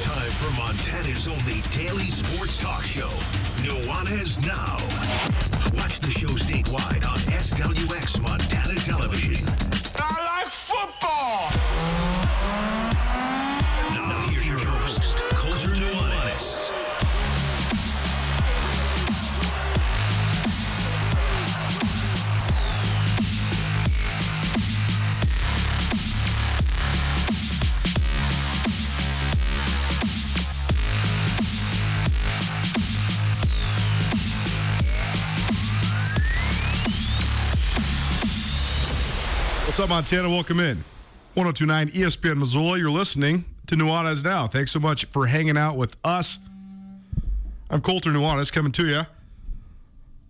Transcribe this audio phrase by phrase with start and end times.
[0.00, 3.08] It's time for Montana's only daily sports talk show,
[3.64, 4.76] Nuanez Now.
[5.76, 10.27] Watch the show statewide on SWX Montana Television.
[39.78, 40.28] What's up, Montana?
[40.28, 40.78] Welcome in.
[41.34, 42.80] 1029 ESPN Missoula.
[42.80, 44.48] You're listening to Nuanez Now.
[44.48, 46.40] Thanks so much for hanging out with us.
[47.70, 49.02] I'm Colter Nuanez coming to you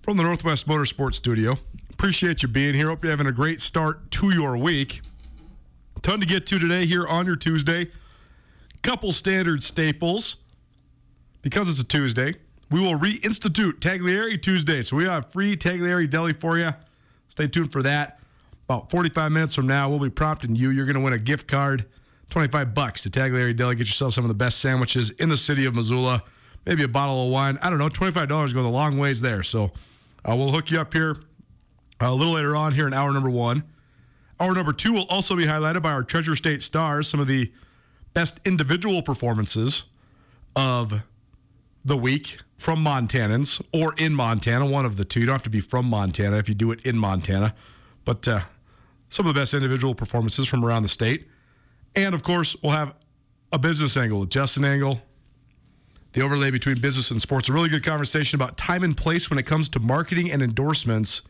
[0.02, 1.58] from the Northwest Motorsports Studio.
[1.90, 2.88] Appreciate you being here.
[2.88, 5.00] Hope you're having a great start to your week.
[6.02, 7.90] Ton to get to today here on your Tuesday.
[8.82, 10.36] Couple standard staples.
[11.40, 12.34] Because it's a Tuesday,
[12.70, 14.82] we will reinstitute Tagliare Tuesday.
[14.82, 16.74] So we have free Tagliare Deli for you.
[17.30, 18.18] Stay tuned for that.
[18.68, 20.68] About 45 minutes from now, we'll be prompting you.
[20.68, 21.86] You're going to win a gift card,
[22.28, 23.76] 25 bucks to Tagliare Deli.
[23.76, 26.22] Get yourself some of the best sandwiches in the city of Missoula.
[26.66, 27.56] Maybe a bottle of wine.
[27.62, 27.88] I don't know.
[27.88, 29.42] $25 goes a long ways there.
[29.42, 29.72] So
[30.22, 31.16] uh, we'll hook you up here
[31.98, 33.62] uh, a little later on here in hour number one.
[34.38, 37.50] Hour number two will also be highlighted by our Treasure State Stars, some of the
[38.12, 39.84] best individual performances
[40.54, 41.02] of
[41.86, 45.20] the week from Montanans or in Montana, one of the two.
[45.20, 47.54] You don't have to be from Montana if you do it in Montana,
[48.04, 48.42] but uh,
[49.08, 51.28] some of the best individual performances from around the state.
[51.94, 52.94] And of course, we'll have
[53.52, 55.00] a business angle with Justin Angle,
[56.12, 57.48] the overlay between business and sports.
[57.48, 61.22] A really good conversation about time and place when it comes to marketing and endorsements.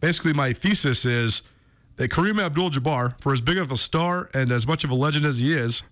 [0.00, 1.42] Basically, my thesis is
[1.96, 4.94] that Kareem Abdul Jabbar, for as big of a star and as much of a
[4.94, 5.82] legend as he is,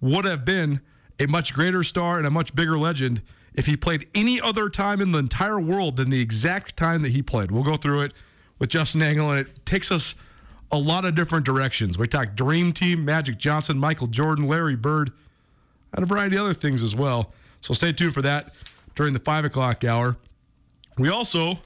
[0.00, 0.80] would have been
[1.20, 3.22] a much greater star and a much bigger legend
[3.54, 7.10] if he played any other time in the entire world than the exact time that
[7.10, 7.50] he played.
[7.50, 8.12] We'll go through it
[8.62, 10.14] with Justin Angle, and it takes us
[10.70, 11.98] a lot of different directions.
[11.98, 15.10] We talk Dream Team, Magic Johnson, Michael Jordan, Larry Bird,
[15.92, 17.32] and a variety of other things as well.
[17.60, 18.54] So stay tuned for that
[18.94, 20.16] during the five o'clock hour.
[20.96, 21.58] We also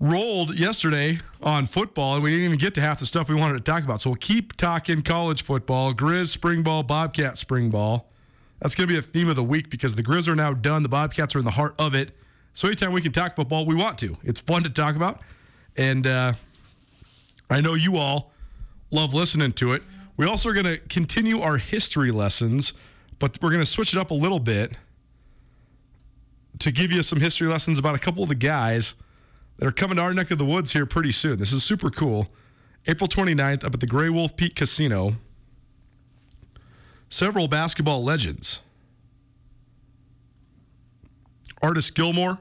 [0.00, 3.58] rolled yesterday on football, and we didn't even get to half the stuff we wanted
[3.58, 4.00] to talk about.
[4.00, 8.08] So we'll keep talking college football, Grizz spring ball, Bobcat spring ball.
[8.62, 10.82] That's going to be a theme of the week because the Grizz are now done.
[10.82, 12.16] The Bobcats are in the heart of it.
[12.56, 14.16] So anytime we can talk football, we want to.
[14.24, 15.20] It's fun to talk about,
[15.76, 16.32] and uh,
[17.50, 18.32] I know you all
[18.90, 19.82] love listening to it.
[20.16, 22.72] We also are going to continue our history lessons,
[23.18, 24.72] but we're going to switch it up a little bit
[26.60, 28.94] to give you some history lessons about a couple of the guys
[29.58, 31.38] that are coming to our neck of the woods here pretty soon.
[31.38, 32.28] This is super cool.
[32.86, 35.16] April 29th up at the Grey Wolf Peak Casino.
[37.10, 38.62] several basketball legends.
[41.60, 42.38] Artis Gilmore,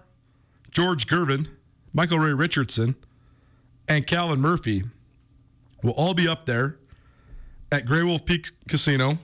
[0.75, 1.47] George Gervin,
[1.93, 2.95] Michael Ray Richardson,
[3.87, 4.83] and Calvin Murphy
[5.81, 6.77] will all be up there
[7.71, 9.17] at Grey Wolf Peak Casino,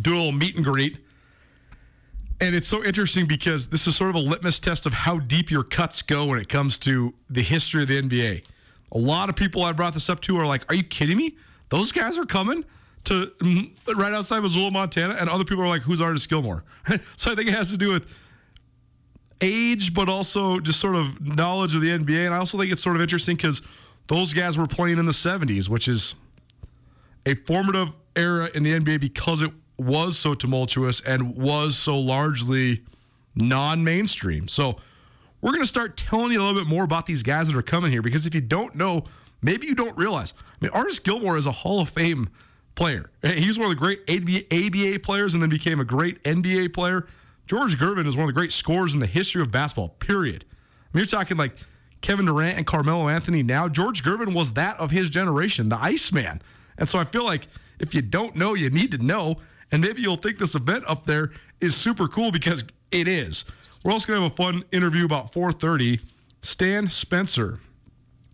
[0.00, 0.96] do a little meet and greet.
[2.40, 5.50] And it's so interesting because this is sort of a litmus test of how deep
[5.50, 8.46] your cuts go when it comes to the history of the NBA.
[8.92, 11.36] A lot of people I brought this up to are like, "Are you kidding me?
[11.68, 12.64] Those guys are coming
[13.04, 16.64] to mm, right outside Missoula, Montana," and other people are like, "Who's Artis Gilmore?"
[17.16, 18.21] so I think it has to do with
[19.42, 22.24] age, but also just sort of knowledge of the NBA.
[22.26, 23.60] And I also think it's sort of interesting because
[24.06, 26.14] those guys were playing in the 70s, which is
[27.26, 32.82] a formative era in the NBA because it was so tumultuous and was so largely
[33.34, 34.48] non mainstream.
[34.48, 34.76] So
[35.40, 37.62] we're going to start telling you a little bit more about these guys that are
[37.62, 39.04] coming here because if you don't know,
[39.42, 40.34] maybe you don't realize.
[40.38, 42.28] I mean, Artis Gilmore is a Hall of Fame
[42.74, 43.10] player.
[43.22, 47.06] He was one of the great ABA players and then became a great NBA player.
[47.46, 50.44] George Gervin is one of the great scorers in the history of basketball, period.
[50.50, 51.56] I mean, you're talking like
[52.00, 53.68] Kevin Durant and Carmelo Anthony now.
[53.68, 56.42] George Gervin was that of his generation, the Iceman.
[56.78, 57.48] And so I feel like
[57.78, 59.36] if you don't know, you need to know.
[59.70, 61.30] And maybe you'll think this event up there
[61.60, 63.44] is super cool because it is.
[63.84, 66.00] We're also going to have a fun interview about 4:30.
[66.42, 67.60] Stan Spencer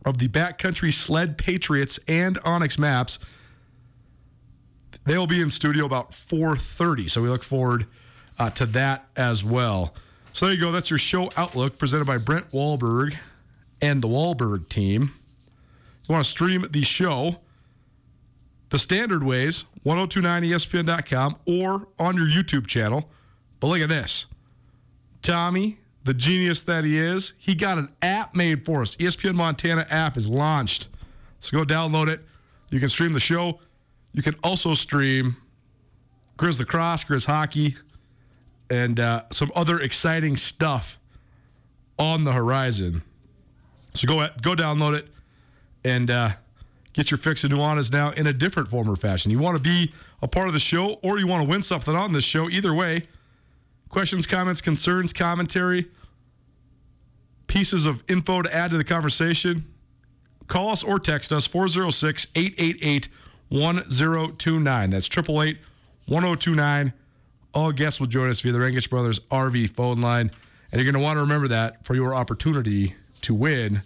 [0.05, 3.19] of the Backcountry Sled Patriots and onX Maps.
[5.05, 7.87] They'll be in studio about 4:30, so we look forward
[8.39, 9.95] uh, to that as well.
[10.33, 10.73] So there you go.
[10.73, 13.17] That's your show outlook presented by Brent Wahlberg
[13.81, 15.13] and the Wahlberg team.
[16.03, 17.41] If You want to stream the show
[18.71, 23.09] the standard ways, 1029ESPN.com or on your YouTube channel.
[23.61, 24.27] But look at this.
[25.23, 28.97] Tommy, the genius that he is, he got an app made for us.
[28.97, 30.89] ESPN Montana app is launched.
[31.41, 32.21] So go download it.
[32.71, 33.61] You can stream the show.
[34.13, 35.37] You can also stream
[36.37, 37.77] Grizz Lacrosse, Grizz Hockey,
[38.71, 40.99] and uh, some other exciting stuff
[41.99, 43.03] on the horizon.
[43.95, 45.09] So go go download it
[45.85, 46.31] and uh,
[46.93, 49.31] get your fix of Nuanez now in a different form or fashion.
[49.31, 49.93] You want to be
[50.23, 52.49] a part of the show or you want to win something on this show.
[52.49, 53.09] Either way,
[53.89, 55.87] questions, comments, concerns, commentary,
[57.47, 59.65] pieces of info to add to the conversation,
[60.47, 63.09] call us or text us 406 888
[63.49, 64.91] 1029.
[64.91, 65.59] That's 888
[66.07, 66.93] 1029.
[67.59, 70.31] All guests will join us via the Rangitsch Brothers RV phone line.
[70.71, 73.83] And you're going to want to remember that for your opportunity to win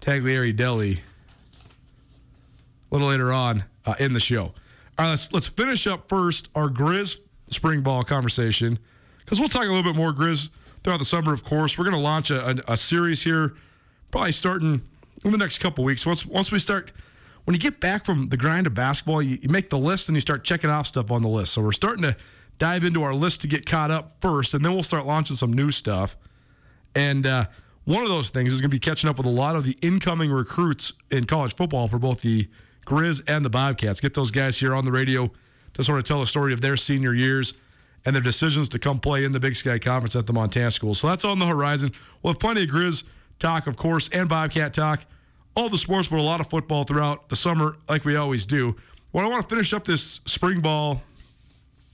[0.00, 4.44] Tagliare Deli a little later on uh, in the show.
[4.44, 4.54] All
[4.96, 7.18] right, let's let's finish up first our Grizz
[7.48, 8.78] spring ball conversation
[9.18, 10.50] because we'll talk a little bit more Grizz
[10.84, 11.32] throughout the summer.
[11.32, 13.56] Of course, we're going to launch a, a, a, series here,
[14.12, 14.82] probably starting
[15.24, 16.06] in the next couple weeks.
[16.06, 16.92] Once once we start,
[17.42, 20.14] when you get back from the grind of basketball, you, you make the list and
[20.14, 21.54] you start checking off stuff on the list.
[21.54, 22.16] So we're starting to
[22.58, 25.52] dive into our list to get caught up first, and then we'll start launching some
[25.52, 26.16] new stuff.
[26.94, 27.46] And uh,
[27.84, 29.76] one of those things is going to be catching up with a lot of the
[29.82, 32.48] incoming recruits in college football for both the
[32.86, 34.00] Grizz and the Bobcats.
[34.00, 35.30] Get those guys here on the radio
[35.74, 37.54] to sort of tell the story of their senior years
[38.04, 40.94] and their decisions to come play in the Big Sky Conference at the Montana School.
[40.94, 41.92] So that's on the horizon.
[42.22, 43.04] We'll have plenty of Grizz
[43.38, 45.04] talk, of course, and Bobcat talk.
[45.56, 48.76] All the sports, but a lot of football throughout the summer, like we always do.
[49.12, 51.02] Well, I want to finish up this spring ball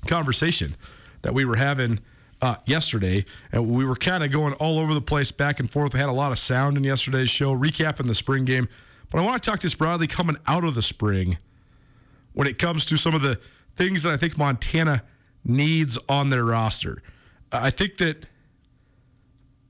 [0.07, 0.77] conversation
[1.23, 2.01] that we were having
[2.43, 5.93] uh, yesterday, and we were kind of going all over the place, back and forth.
[5.93, 8.69] We had a lot of sound in yesterday's show, recapping the spring game.
[9.11, 11.39] But I want to talk this broadly coming out of the spring
[12.33, 13.39] when it comes to some of the
[13.77, 15.03] things that I think Montana
[15.45, 17.03] needs on their roster.
[17.53, 18.27] I think that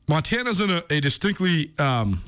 [0.06, 2.22] Montana's in a, a distinctly um,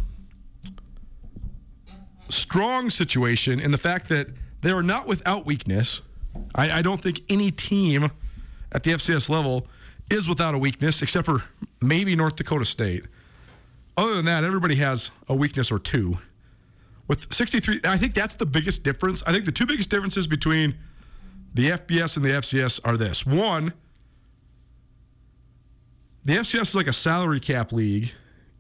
[2.28, 4.28] strong situation in the fact that
[4.62, 6.00] they are not without weakness.
[6.54, 8.10] I, I don't think any team
[8.70, 9.66] at the FCS level
[10.10, 11.44] is without a weakness, except for
[11.80, 13.04] maybe North Dakota State.
[13.96, 16.18] Other than that, everybody has a weakness or two.
[17.08, 19.22] With 63, I think that's the biggest difference.
[19.26, 20.76] I think the two biggest differences between
[21.54, 23.26] the FBS and the FCS are this.
[23.26, 23.74] One,
[26.24, 28.12] the FCS is like a salary cap league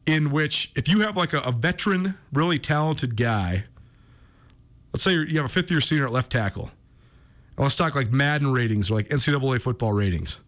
[0.06, 3.64] in which if you have like a, a veteran, really talented guy,
[4.92, 6.70] let's say you have a fifth year senior at left tackle,
[7.58, 10.40] let's talk like Madden ratings or like NCAA football ratings.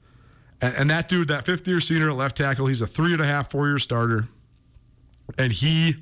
[0.60, 3.20] And, and that dude, that fifth year senior at left tackle, he's a three and
[3.20, 4.28] a half, four year starter.
[5.38, 5.96] And he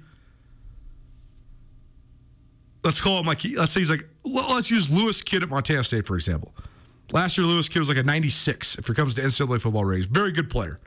[2.84, 6.06] let's call him like let's say he's like let's use Lewis Kidd at Montana State
[6.06, 6.54] for example.
[7.12, 10.06] Last year Lewis Kidd was like a 96 if it comes to NCAA football ratings.
[10.06, 10.78] Very good player.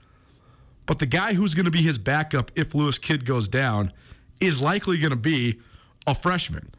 [0.86, 3.92] But the guy who's going to be his backup if Lewis Kidd goes down
[4.40, 5.60] is likely going to be
[6.06, 6.72] a freshman.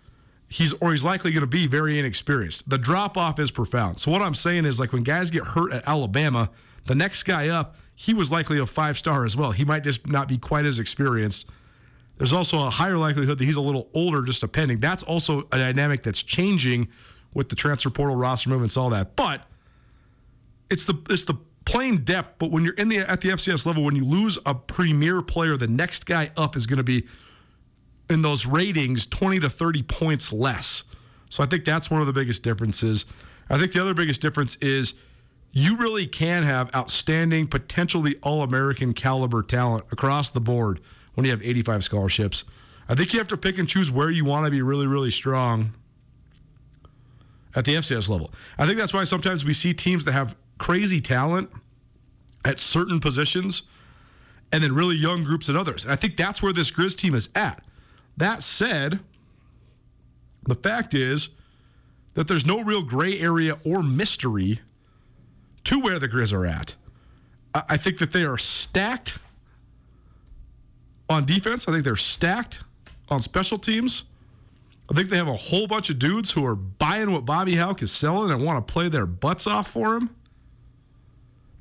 [0.48, 2.68] He's or he's likely going to be very inexperienced.
[2.68, 3.98] The drop off is profound.
[3.98, 6.50] So what I'm saying is like when guys get hurt at Alabama,
[6.84, 9.52] the next guy up, he was likely a five star as well.
[9.52, 11.48] He might just not be quite as experienced.
[12.18, 14.80] There's also a higher likelihood that he's a little older, just depending.
[14.80, 16.88] That's also a dynamic that's changing
[17.34, 19.16] with the transfer portal roster movements, all that.
[19.16, 19.42] But
[20.70, 21.34] it's the it's the
[21.64, 22.38] plain depth.
[22.38, 25.56] But when you're in the at the FCS level, when you lose a premier player,
[25.56, 27.06] the next guy up is going to be
[28.08, 30.84] in those ratings 20 to 30 points less.
[31.30, 33.04] So I think that's one of the biggest differences.
[33.50, 34.94] I think the other biggest difference is
[35.52, 40.80] you really can have outstanding, potentially all American caliber talent across the board
[41.14, 42.44] when you have 85 scholarships.
[42.88, 45.10] I think you have to pick and choose where you want to be really, really
[45.10, 45.72] strong
[47.54, 48.32] at the FCS level.
[48.58, 51.50] I think that's why sometimes we see teams that have crazy talent
[52.44, 53.62] at certain positions
[54.52, 55.84] and then really young groups at others.
[55.84, 57.64] And I think that's where this Grizz team is at.
[58.16, 59.00] That said,
[60.44, 61.30] the fact is
[62.14, 64.60] that there's no real gray area or mystery
[65.64, 66.76] to where the Grizz are at.
[67.54, 69.18] I think that they are stacked
[71.08, 71.68] on defense.
[71.68, 72.62] I think they're stacked
[73.08, 74.04] on special teams.
[74.90, 77.82] I think they have a whole bunch of dudes who are buying what Bobby Hauck
[77.82, 80.10] is selling and want to play their butts off for him.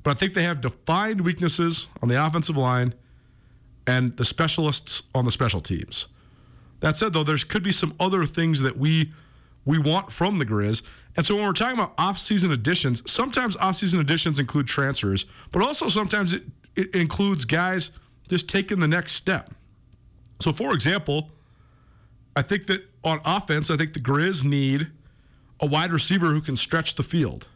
[0.02, 2.94] But I think they have defined weaknesses on the offensive line
[3.86, 6.06] and the specialists on the special teams.
[6.80, 9.12] That said, though, there could be some other things that we
[9.64, 10.82] we want from the Grizz.
[11.16, 15.88] And so when we're talking about off-season additions, sometimes off-season additions include transfers, but also
[15.88, 16.44] sometimes it,
[16.76, 17.90] it includes guys
[18.28, 19.52] just taking the next step.
[20.40, 21.30] So, for example,
[22.36, 24.88] I think that on offense, I think the Grizz need
[25.58, 27.48] a wide receiver who can stretch the field.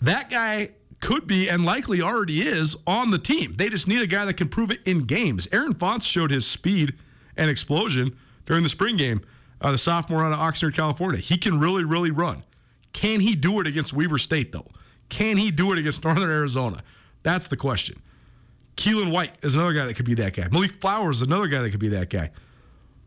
[0.00, 3.54] That guy could be and likely already is on the team.
[3.54, 5.48] They just need a guy that can prove it in games.
[5.52, 6.94] Aaron Fonts showed his speed
[7.36, 9.22] and explosion during the spring game,
[9.60, 11.20] uh, the sophomore out of Oxnard, California.
[11.20, 12.42] He can really, really run.
[12.92, 14.66] Can he do it against Weber State, though?
[15.08, 16.82] Can he do it against Northern Arizona?
[17.22, 18.00] That's the question.
[18.76, 20.48] Keelan White is another guy that could be that guy.
[20.50, 22.30] Malik Flowers is another guy that could be that guy.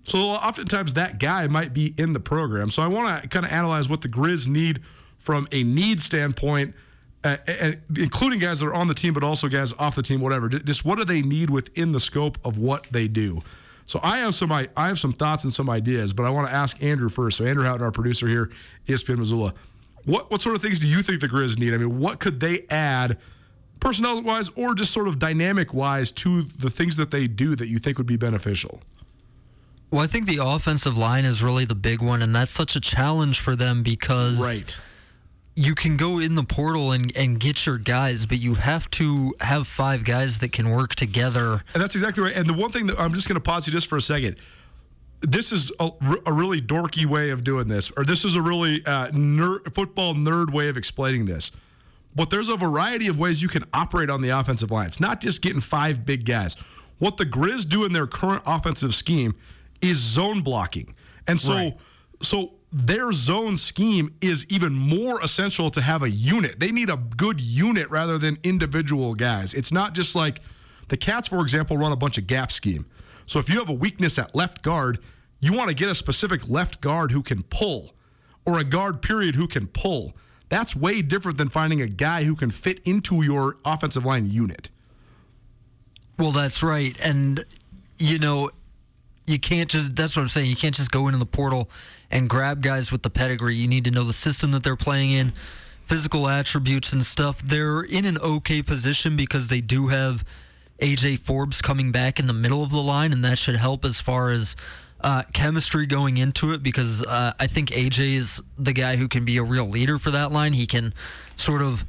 [0.03, 2.70] So oftentimes that guy might be in the program.
[2.70, 4.82] So I want to kind of analyze what the Grizz need
[5.17, 6.75] from a need standpoint,
[7.24, 10.22] uh, and including guys that are on the team, but also guys off the team,
[10.22, 10.48] whatever.
[10.48, 13.41] Just what do they need within the scope of what they do?
[13.85, 16.53] So I have some I have some thoughts and some ideas, but I want to
[16.53, 17.37] ask Andrew first.
[17.37, 18.51] So Andrew Houghton, our producer here,
[18.87, 19.53] ESPN Missoula,
[20.05, 21.73] what what sort of things do you think the Grizz need?
[21.73, 23.17] I mean, what could they add?
[23.79, 27.67] Personnel wise, or just sort of dynamic wise, to the things that they do that
[27.67, 28.81] you think would be beneficial?
[29.91, 32.79] Well, I think the offensive line is really the big one, and that's such a
[32.79, 34.77] challenge for them because Right.
[35.55, 39.33] You can go in the portal and, and get your guys, but you have to
[39.39, 41.62] have five guys that can work together.
[41.74, 42.35] And that's exactly right.
[42.35, 44.35] And the one thing that I'm just going to pause you just for a second.
[45.21, 45.89] This is a,
[46.25, 50.13] a really dorky way of doing this, or this is a really uh, nerd, football
[50.13, 51.51] nerd way of explaining this.
[52.13, 54.88] But there's a variety of ways you can operate on the offensive line.
[54.88, 56.55] It's not just getting five big guys.
[57.00, 59.35] What the Grizz do in their current offensive scheme
[59.81, 60.93] is zone blocking.
[61.27, 61.77] And so Right.
[62.21, 66.60] so their zone scheme is even more essential to have a unit.
[66.60, 69.53] They need a good unit rather than individual guys.
[69.53, 70.41] It's not just like
[70.89, 72.86] the Cats, for example, run a bunch of gap scheme.
[73.27, 75.00] So if you have a weakness at left guard,
[75.39, 77.96] you want to get a specific left guard who can pull
[78.46, 80.12] or a guard period who can pull.
[80.50, 84.70] That's way different than finding a guy who can fit into your offensive line unit.
[86.20, 87.00] Well, that's right.
[87.00, 87.46] And,
[87.98, 88.50] you know,
[89.27, 90.50] you can't just, that's what I'm saying.
[90.50, 91.70] You can't just go into the portal
[92.12, 93.55] and grab guys with the pedigree.
[93.55, 95.34] You need to know the system that they're playing in,
[95.82, 97.41] physical attributes and stuff.
[97.41, 100.24] They're in an okay position because they do have
[100.79, 104.01] AJ Forbes coming back in the middle of the line, and that should help as
[104.01, 104.55] far as
[105.01, 109.25] uh, chemistry going into it because uh, I think AJ is the guy who can
[109.25, 110.53] be a real leader for that line.
[110.53, 110.94] He can
[111.36, 111.86] sort of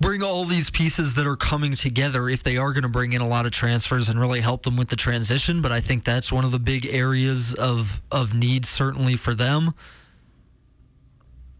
[0.00, 3.20] bring all these pieces that are coming together if they are going to bring in
[3.20, 5.60] a lot of transfers and really help them with the transition.
[5.62, 9.72] But I think that's one of the big areas of of need certainly for them.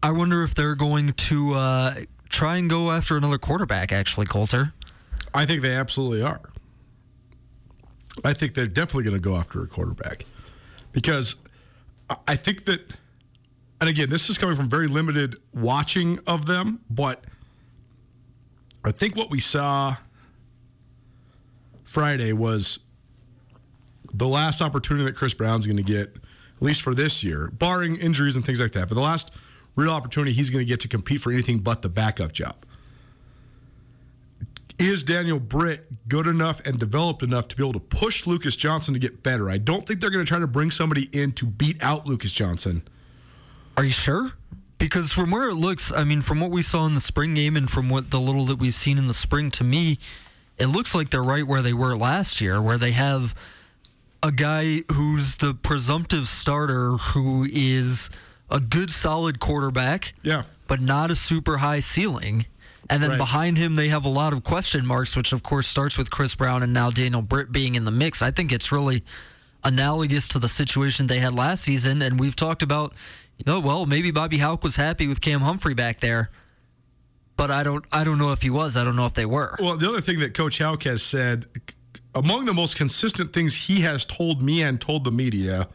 [0.01, 1.95] I wonder if they're going to uh,
[2.29, 3.91] try and go after another quarterback.
[3.91, 4.73] Actually, Colter.
[5.33, 6.41] I think they absolutely are.
[8.23, 10.25] I think they're definitely going to go after a quarterback
[10.91, 11.35] because
[12.09, 12.81] I- I think that,
[13.79, 17.23] and again, this is coming from very limited watching of them, but
[18.83, 19.95] I think what we saw
[21.83, 22.79] Friday was
[24.13, 27.95] the last opportunity that Chris Brown's going to get, at least for this year, barring
[27.95, 29.31] injuries and things like that, but the last
[29.75, 32.55] real opportunity he's going to get to compete for anything but the backup job
[34.79, 38.93] is Daniel Britt good enough and developed enough to be able to push Lucas Johnson
[38.93, 39.49] to get better?
[39.49, 42.31] I don't think they're going to try to bring somebody in to beat out Lucas
[42.31, 42.81] Johnson.
[43.75, 44.31] Are you sure?
[44.79, 47.55] Because from where it looks, I mean, from what we saw in the spring game
[47.55, 49.99] and from what the little that we've seen in the spring, to me,
[50.57, 53.35] it looks like they're right where they were last year, where they have
[54.23, 58.09] a guy who's the presumptive starter who is
[58.49, 60.13] a good, solid quarterback.
[60.23, 60.43] Yeah.
[60.67, 62.45] But not a super high ceiling.
[62.89, 63.17] And then Right.
[63.17, 66.35] behind him, they have a lot of question marks, which of course starts with Chris
[66.35, 68.21] Brown and now Daniel Britt being in the mix.
[68.21, 69.03] I think it's really
[69.63, 72.01] analogous to the situation they had last season.
[72.01, 72.93] And we've talked about,
[73.37, 76.29] you know, well, maybe Bobby Hauck was happy with Cam Humphrey back there,
[77.35, 78.77] but I don't, I don't know if he was.
[78.77, 79.55] I don't know if they were.
[79.59, 81.47] Well, the other thing that Coach Hauck has said,
[82.15, 85.67] among the most consistent things he has told me and told the media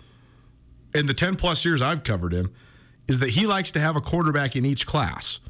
[0.95, 2.53] in the 10 plus years I've covered him,
[3.09, 5.41] is that he likes to have a quarterback in each class.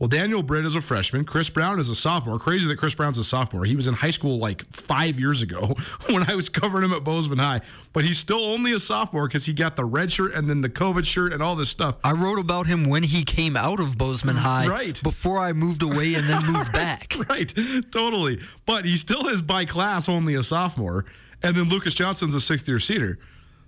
[0.00, 1.26] Well, Daniel Britt is a freshman.
[1.26, 2.38] Chris Brown is a sophomore.
[2.38, 3.66] Crazy that Chris Brown's a sophomore.
[3.66, 5.76] He was in high school like five years ago
[6.08, 7.60] when I was covering him at Bozeman High.
[7.92, 10.70] But he's still only a sophomore because he got the red shirt and then the
[10.70, 11.96] COVID shirt and all this stuff.
[12.02, 14.98] I wrote about him when he came out of Bozeman mm, High, Right.
[15.02, 17.14] Before I moved away and then moved back.
[17.28, 17.52] right,
[17.92, 18.40] totally.
[18.64, 21.04] But he still is by class only a sophomore,
[21.42, 23.18] and then Lucas Johnson's a sixth year senior.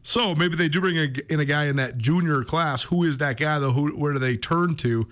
[0.02, 0.96] So maybe they do bring
[1.28, 2.84] in a guy in that junior class.
[2.84, 3.72] Who is that guy though?
[3.72, 5.06] Who where do they turn to?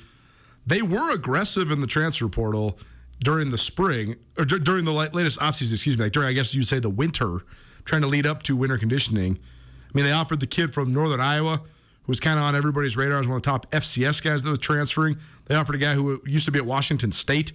[0.67, 2.79] They were aggressive in the transfer portal
[3.23, 5.73] during the spring or dur- during the latest offseason.
[5.73, 7.41] Excuse me, like during I guess you'd say the winter,
[7.85, 9.39] trying to lead up to winter conditioning.
[9.39, 12.97] I mean, they offered the kid from Northern Iowa, who was kind of on everybody's
[12.97, 15.19] radar as one of the top FCS guys that was transferring.
[15.47, 17.53] They offered a guy who used to be at Washington State.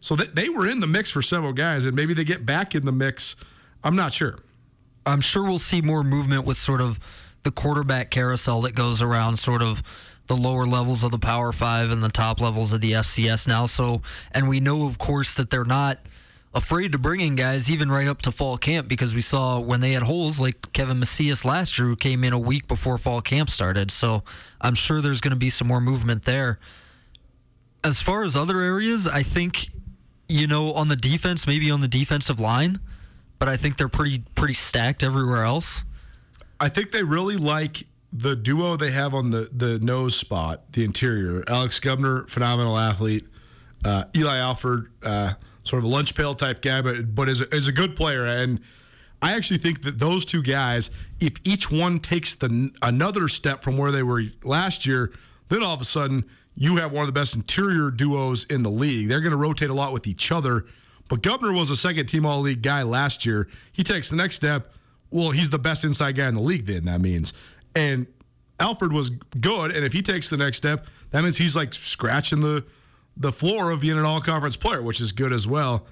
[0.00, 2.84] So they were in the mix for several guys, and maybe they get back in
[2.84, 3.34] the mix.
[3.82, 4.38] I'm not sure.
[5.04, 7.00] I'm sure we'll see more movement with sort of
[7.42, 9.82] the quarterback carousel that goes around sort of
[10.26, 13.66] the lower levels of the Power Five and the top levels of the FCS now.
[13.66, 14.02] So,
[14.32, 15.98] and we know, of course, that they're not
[16.56, 19.80] afraid to bring in guys even right up to fall camp because we saw when
[19.82, 23.20] they had holes like Kevin Macias last year who came in a week before fall
[23.20, 23.90] camp started.
[23.90, 24.22] So
[24.60, 26.58] I'm sure there's going to be some more movement there.
[27.84, 29.68] As far as other areas, I think,
[30.28, 32.80] you know, on the defense, maybe on the defensive line,
[33.38, 35.84] but I think they're pretty pretty stacked everywhere else.
[36.58, 37.86] I think they really like
[38.18, 41.44] the duo they have on the, the nose spot, the interior.
[41.48, 43.26] Alex Gubner, phenomenal athlete.
[43.84, 47.54] Uh, Eli Alford, uh, sort of a lunch pail type guy, but but is a,
[47.54, 48.24] is a good player.
[48.24, 48.60] And
[49.20, 53.76] I actually think that those two guys, if each one takes the another step from
[53.76, 55.12] where they were last year,
[55.48, 56.24] then all of a sudden
[56.54, 59.08] you have one of the best interior duos in the league.
[59.08, 60.64] They're going to rotate a lot with each other.
[61.08, 63.46] But Gubner was a second team all league guy last year.
[63.72, 64.72] He takes the next step.
[65.10, 67.32] Well, he's the best inside guy in the league, then that means.
[67.76, 68.06] And
[68.58, 69.70] Alfred was good.
[69.70, 72.64] And if he takes the next step, that means he's like scratching the
[73.18, 75.86] the floor of being an all conference player, which is good as well.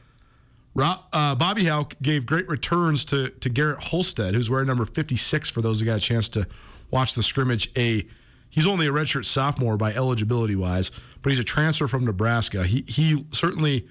[0.76, 5.62] Uh, Bobby Hauck gave great returns to to Garrett Holstead, who's wearing number 56 for
[5.62, 6.46] those who got a chance to
[6.90, 7.70] watch the scrimmage.
[7.76, 8.06] A
[8.50, 10.90] he's only a redshirt sophomore by eligibility wise,
[11.22, 12.64] but he's a transfer from Nebraska.
[12.64, 13.86] He he certainly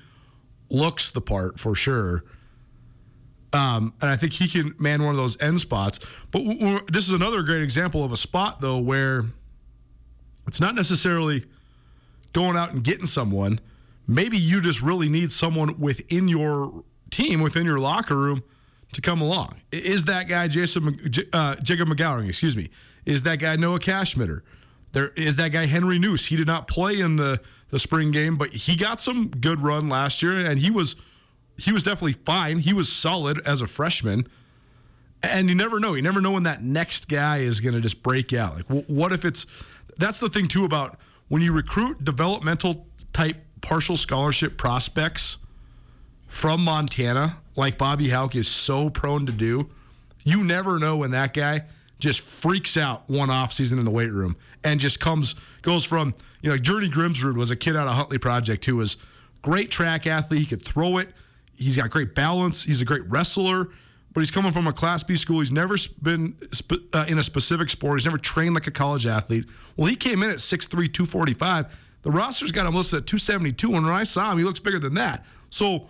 [0.70, 2.26] looks the part for sure.
[3.54, 6.00] Um, and I think he can man one of those end spots.
[6.32, 6.42] But
[6.88, 9.26] this is another great example of a spot though where
[10.48, 11.46] it's not necessarily
[12.34, 13.60] going out and getting someone.
[14.08, 18.44] Maybe you just really need someone within your team, within your locker room,
[18.92, 19.62] to come along.
[19.72, 21.00] Is that guy Jason
[21.32, 22.28] uh, Jacob McGowering?
[22.28, 22.70] Excuse me.
[23.06, 24.42] Is that guy Noah Cashmitter?
[24.92, 26.26] There is that guy Henry Noose.
[26.26, 27.40] He did not play in the
[27.70, 30.96] the spring game, but he got some good run last year, and he was
[31.58, 32.60] he was definitely fine.
[32.60, 34.28] He was solid as a freshman.
[35.22, 35.94] And you never know.
[35.94, 38.56] You never know when that next guy is going to just break out.
[38.56, 39.46] Like, wh- what if it's?
[39.98, 40.98] That's the thing too about
[41.30, 45.38] when you recruit developmental type partial scholarship prospects
[46.28, 49.70] from Montana, like Bobby Hauck is so prone to do.
[50.24, 51.62] You never know when that guy
[52.00, 56.14] just freaks out one off season in the weight room and just comes goes from
[56.42, 58.98] you know Journey Grimsrud was a kid out of Huntley Project who was
[59.42, 60.42] great track athlete.
[60.42, 61.10] He could throw it.
[61.56, 62.64] He's got great balance.
[62.64, 63.70] He's a great wrestler.
[64.14, 65.40] But he's coming from a Class B school.
[65.40, 66.36] He's never been
[66.94, 68.00] uh, in a specific sport.
[68.00, 69.46] He's never trained like a college athlete.
[69.76, 71.96] Well, he came in at 6'3", 245.
[72.04, 73.74] The roster's got him listed at 272.
[73.74, 75.26] And when I saw him, he looks bigger than that.
[75.50, 75.90] So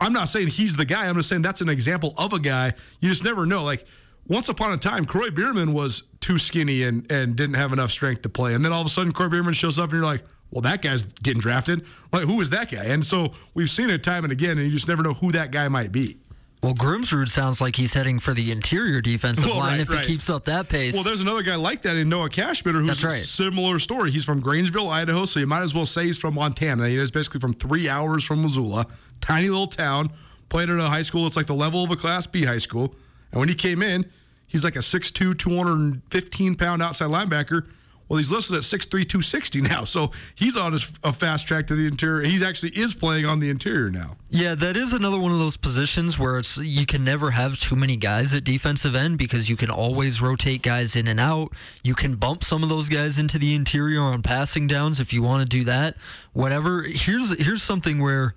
[0.00, 1.06] I'm not saying he's the guy.
[1.06, 2.72] I'm just saying that's an example of a guy.
[3.00, 3.64] You just never know.
[3.64, 3.84] Like
[4.26, 8.22] once upon a time, Kroy Biermann was too skinny and and didn't have enough strength
[8.22, 8.54] to play.
[8.54, 10.82] And then all of a sudden, Kroy Biermann shows up, and you're like, well, that
[10.82, 11.84] guy's getting drafted.
[12.12, 12.84] Like, who is that guy?
[12.84, 15.50] And so we've seen it time and again, and you just never know who that
[15.50, 16.18] guy might be.
[16.62, 20.04] Well, Grimsrud sounds like he's heading for the interior defensive Well, line right, if right.
[20.04, 20.94] he keeps up that pace.
[20.94, 23.16] Well, there's another guy like that in Noah Cashmitter who's That's a right.
[23.16, 24.12] similar story.
[24.12, 26.86] He's from Grangeville, Idaho, so you might as well say he's from Montana.
[26.88, 28.86] He is basically from three hours from Missoula,
[29.20, 30.12] tiny little town.
[30.50, 31.26] Played at a high school.
[31.26, 32.94] It's like the level of a Class B high school.
[33.32, 34.04] And when he came in,
[34.46, 37.66] he's like a 6'2", 215 pound outside linebacker.
[38.12, 41.74] Well, he's listed at 6'3", 260 now, so he's on his, a fast track to
[41.74, 42.22] the interior.
[42.22, 44.18] He's actually is playing on the interior now.
[44.28, 47.74] Yeah, that is another one of those positions where it's you can never have too
[47.74, 51.54] many guys at defensive end because you can always rotate guys in and out.
[51.82, 55.22] You can bump some of those guys into the interior on passing downs if you
[55.22, 55.96] want to do that.
[56.34, 56.82] Whatever.
[56.82, 58.34] Here's here's something where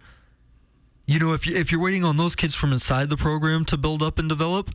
[1.06, 3.78] you know if you if you're waiting on those kids from inside the program to
[3.78, 4.72] build up and develop,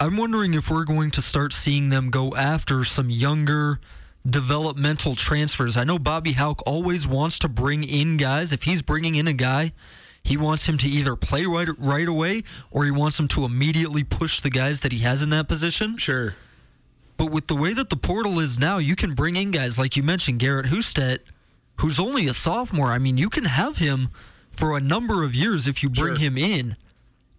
[0.00, 3.80] I'm wondering if we're going to start seeing them go after some younger
[4.28, 5.76] developmental transfers.
[5.76, 8.52] I know Bobby Hauck always wants to bring in guys.
[8.52, 9.72] If he's bringing in a guy,
[10.22, 14.04] he wants him to either play right right away or he wants him to immediately
[14.04, 15.96] push the guys that he has in that position.
[15.96, 16.34] Sure.
[17.16, 19.96] But with the way that the portal is now, you can bring in guys like
[19.96, 21.18] you mentioned, Garrett Hustet,
[21.76, 22.88] who's only a sophomore.
[22.88, 24.10] I mean, you can have him
[24.50, 26.24] for a number of years if you bring Sure.
[26.26, 26.76] him in.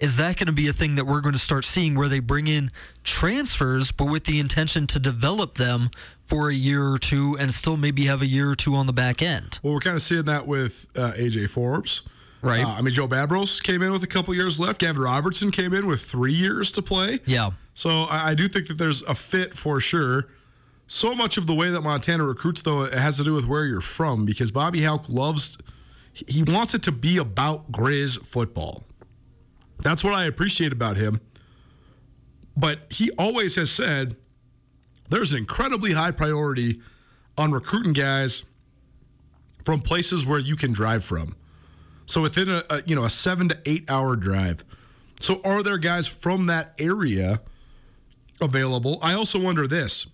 [0.01, 2.19] Is that going to be a thing that we're going to start seeing where they
[2.19, 2.71] bring in
[3.03, 5.91] transfers, but with the intention to develop them
[6.25, 8.93] for a year or two and still maybe have a year or two on the
[8.93, 9.59] back end?
[9.61, 12.01] Well, we're kind of seeing that with uh, AJ Forbes.
[12.41, 12.65] Right.
[12.65, 14.79] Uh, I mean, Joe Babros came in with a couple years left.
[14.79, 17.19] Gavin Robertson came in with three years to play.
[17.25, 17.51] Yeah.
[17.75, 20.29] So I, I do think that there's a fit for sure.
[20.87, 23.65] So much of the way that Montana recruits, though, it has to do with where
[23.65, 25.59] you're from because Bobby Hauck loves,
[26.13, 28.83] he wants it to be about Grizz football.
[29.81, 31.19] That's what I appreciate about him.
[32.55, 34.15] But he always has said
[35.09, 36.81] there's an incredibly high priority
[37.37, 38.43] on recruiting guys
[39.63, 41.35] from places where you can drive from.
[42.05, 44.63] So within a, a you know a seven to eight hour drive.
[45.19, 47.41] So are there guys from that area
[48.41, 48.99] available?
[49.01, 50.07] I also wonder this.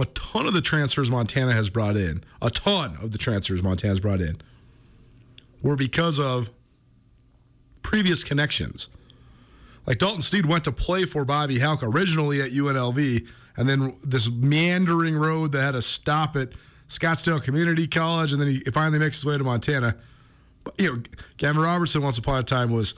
[0.00, 4.00] A ton of the transfers Montana has brought in, a ton of the transfers Montana's
[4.00, 4.40] brought in,
[5.62, 6.50] were because of
[7.82, 8.88] previous connections.
[9.86, 14.30] Like Dalton Sneed went to play for Bobby Hauck originally at UNLV, and then this
[14.30, 16.50] meandering road that had to stop at
[16.88, 19.96] Scottsdale Community College, and then he finally makes his way to Montana.
[20.64, 21.02] But, you know,
[21.38, 22.94] Gavin Robertson once upon a time was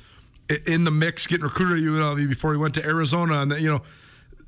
[0.67, 3.71] in the mix getting recruited at UNLV before he went to Arizona, and then, you
[3.71, 3.83] know.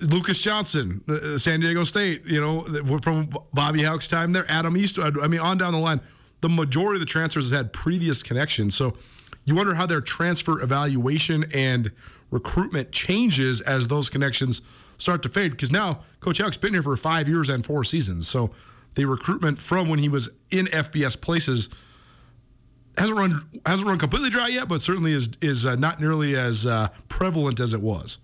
[0.01, 2.63] Lucas Johnson, uh, San Diego State, you know,
[3.01, 5.19] from Bobby Hauck's time there, Adam Eastwood.
[5.21, 6.01] I mean, on down the line,
[6.41, 8.75] the majority of the transfers has had previous connections.
[8.75, 8.97] So
[9.45, 11.93] you wonder how their transfer evaluation and
[12.31, 14.63] recruitment changes as those connections
[14.99, 15.53] start to fade.
[15.53, 18.29] Because now Coach Hauck's been here for five years and four seasons.
[18.29, 18.53] So
[18.95, 21.69] the recruitment from when he was in FBS places
[22.97, 26.67] hasn't run hasn't run completely dry yet, but certainly is is uh, not nearly as
[26.67, 28.19] uh, prevalent as it was.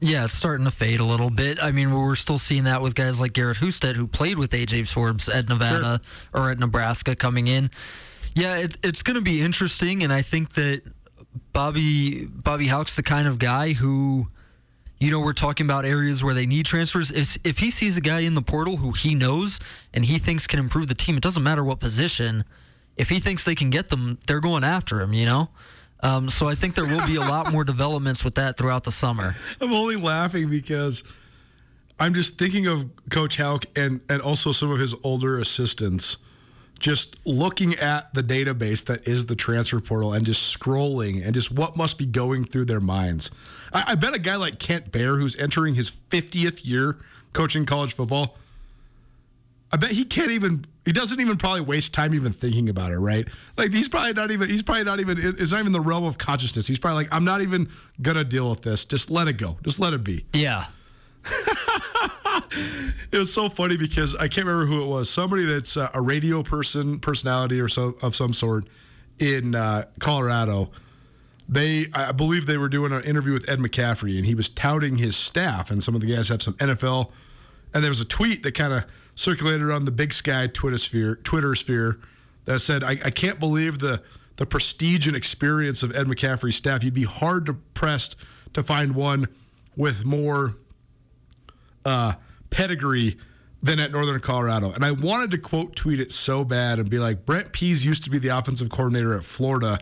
[0.00, 1.62] Yeah, it's starting to fade a little bit.
[1.62, 4.86] I mean, we're still seeing that with guys like Garrett Husted, who played with AJ
[4.88, 6.00] Forbes at Nevada
[6.34, 7.70] or at Nebraska coming in.
[8.34, 10.82] Yeah, it, it's going to be interesting, and I think that
[11.52, 14.26] Bobby Bobby Hauck's the kind of guy who,
[14.98, 17.10] you know, we're talking about areas where they need transfers.
[17.12, 19.60] If if he sees a guy in the portal who he knows
[19.92, 22.44] and he thinks can improve the team, it doesn't matter what position.
[22.96, 25.12] If he thinks they can get them, they're going after him.
[25.12, 25.48] You know.
[26.00, 28.92] Um, so I think there will be a lot more developments with that throughout the
[28.92, 29.34] summer.
[29.60, 31.02] I'm only laughing because
[31.98, 36.18] I'm just thinking of Coach Hauck and and also some of his older assistants
[36.78, 41.50] just looking at the database that is the transfer portal and just scrolling and just
[41.50, 43.30] what must be going through their minds.
[43.72, 46.98] I, I bet a guy like Kent Baer, who's entering his 50th year
[47.32, 48.36] coaching college football,
[49.72, 50.64] I bet he can't even.
[50.84, 53.26] He doesn't even probably waste time even thinking about it, right?
[53.56, 54.48] Like he's probably not even.
[54.48, 55.16] He's probably not even.
[55.18, 56.68] It's not even the realm of consciousness.
[56.68, 57.68] He's probably like, I'm not even
[58.00, 58.84] gonna deal with this.
[58.84, 59.58] Just let it go.
[59.64, 60.26] Just let it be.
[60.32, 60.66] Yeah.
[63.12, 65.08] It was so funny because I can't remember who it was.
[65.08, 68.68] Somebody that's uh, a radio person, personality or so of some sort
[69.20, 70.72] in uh, Colorado.
[71.48, 74.96] They, I believe, they were doing an interview with Ed McCaffrey, and he was touting
[74.96, 77.12] his staff, and some of the guys have some NFL.
[77.72, 81.16] And there was a tweet that kind of circulated around the Big Sky Twitter sphere,
[81.16, 82.00] Twitter sphere,
[82.46, 84.02] that said, I, "I can't believe the
[84.36, 86.82] the prestige and experience of Ed McCaffrey's staff.
[86.82, 88.16] You'd be hard to pressed
[88.54, 89.28] to find one
[89.76, 90.56] with more."
[91.84, 92.14] Uh,
[92.50, 93.16] pedigree
[93.62, 94.72] than at Northern Colorado.
[94.72, 98.04] And I wanted to quote tweet it so bad and be like, Brent Pease used
[98.04, 99.78] to be the offensive coordinator at Florida,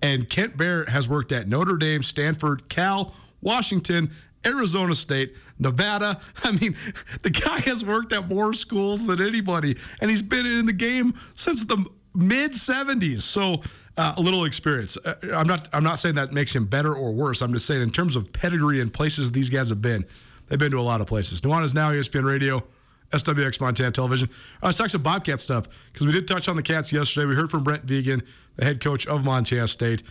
[0.00, 4.12] and Kent Barrett has worked at Notre Dame, Stanford, Cal, Washington,
[4.46, 6.20] Arizona State, Nevada.
[6.44, 6.76] I mean,
[7.22, 11.14] the guy has worked at more schools than anybody, and he's been in the game
[11.34, 11.84] since the
[12.14, 13.20] mid 70s.
[13.20, 13.62] So
[13.98, 14.96] uh, a little experience.
[15.04, 17.42] Uh, I'm not I'm not saying that makes him better or worse.
[17.42, 20.04] I'm just saying in terms of pedigree and places these guys have been,
[20.48, 21.40] they've been to a lot of places.
[21.40, 22.64] Nuanez now ESPN Radio.
[23.12, 24.28] SWX Montana Television.
[24.62, 27.26] Uh, let's talk some Bobcat stuff because we did touch on the Cats yesterday.
[27.26, 28.22] We heard from Brent Vigen,
[28.56, 30.02] the head coach of Montana State.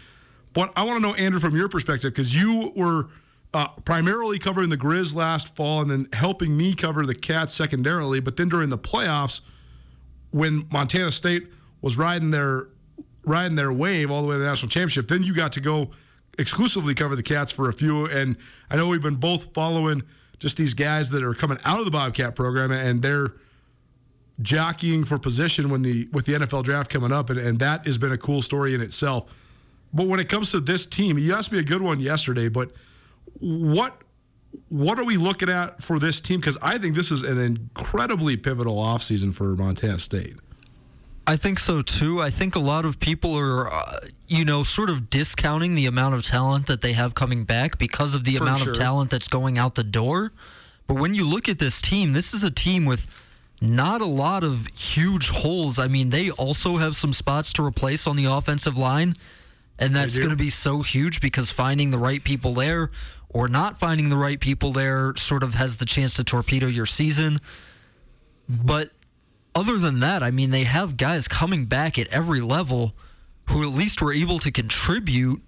[0.54, 3.10] But I want to know, Andrew, from your perspective, because you were
[3.54, 8.19] uh, primarily covering the Grizz last fall and then helping me cover the Cats secondarily.
[8.19, 9.41] But then during the playoffs,
[10.32, 11.47] when Montana State
[11.82, 12.67] was riding their
[13.23, 15.91] riding their wave all the way to the national championship, then you got to go
[16.39, 18.06] exclusively cover the Cats for a few.
[18.06, 18.38] And
[18.69, 20.04] I know we've been both following
[20.39, 23.30] just these guys that are coming out of the Bobcat program and they're
[24.41, 27.97] jockeying for position when the with the NFL draft coming up, and, and that has
[27.97, 29.34] been a cool story in itself.
[29.93, 32.71] But when it comes to this team, you asked me a good one yesterday, but
[33.39, 34.02] what
[34.69, 36.39] what are we looking at for this team?
[36.39, 40.38] Because I think this is an incredibly pivotal offseason for Montana State.
[41.27, 42.21] I think so too.
[42.21, 46.15] I think a lot of people are, uh, you know, sort of discounting the amount
[46.15, 48.71] of talent that they have coming back because of the For amount sure.
[48.71, 50.31] of talent that's going out the door.
[50.87, 53.09] But when you look at this team, this is a team with
[53.59, 55.77] not a lot of huge holes.
[55.77, 59.15] I mean, they also have some spots to replace on the offensive line,
[59.77, 62.89] and that's going to be so huge because finding the right people there
[63.27, 66.85] or not finding the right people there sort of has the chance to torpedo your
[66.85, 67.39] season.
[68.47, 68.91] But
[69.58, 72.93] other than that, I mean, they have guys coming back at every level
[73.50, 75.41] who at least were able to contribute.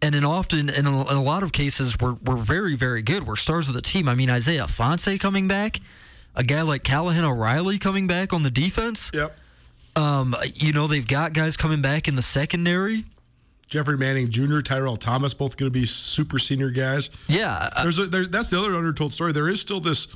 [0.00, 3.26] And in often, in a, in a lot of cases, were, were very, very good.
[3.26, 4.08] Were stars of the team.
[4.08, 5.80] I mean, Isaiah Ifanse coming back,
[6.36, 9.10] a guy like Callahan O'Reilly coming back on the defense.
[9.12, 9.36] Yep.
[9.96, 13.04] Um, you know, they've got guys coming back in the secondary.
[13.66, 17.10] Jeffrey Manning Jr., Tyrell Thomas, both going to be super senior guys.
[17.26, 19.32] Yeah, uh, There's a, there, that's the other undertold story.
[19.32, 20.06] There is still this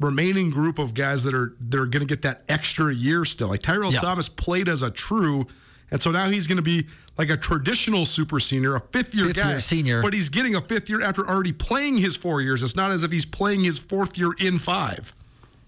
[0.00, 3.48] remaining group of guys that are that are going to get that extra year still.
[3.48, 4.00] Like Tyrell Yeah.
[4.00, 5.46] Thomas played as a true,
[5.90, 9.26] and so now he's going to be like a traditional super senior, a fifth year
[9.26, 10.02] Fifth guy, year senior.
[10.02, 12.62] But he's getting a fifth year after already playing his four years.
[12.62, 15.14] It's not as if he's playing his fourth year in five.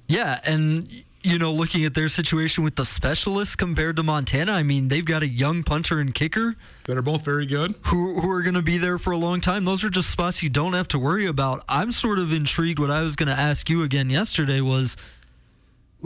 [0.08, 0.88] Yeah, and
[1.26, 5.04] you know, looking at their situation with the specialists compared to Montana, I mean, they've
[5.04, 7.74] got a young punter and kicker That are both very good.
[7.86, 9.64] who who are going to be there for a long time.
[9.64, 11.62] Those are just spots you don't have to worry about.
[11.68, 12.78] I'm sort of intrigued.
[12.78, 14.96] What I was going to ask you again yesterday was,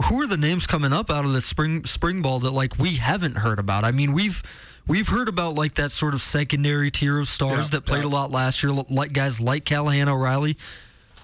[0.05, 2.95] who are the names coming up out of the spring spring ball that like we
[2.95, 3.83] haven't heard about?
[3.83, 4.41] I mean, we've
[4.87, 8.09] we've heard about like that sort of secondary tier of stars Yeah, that played yeah.
[8.09, 10.57] a lot last year, like guys like Callahan O'Reilly.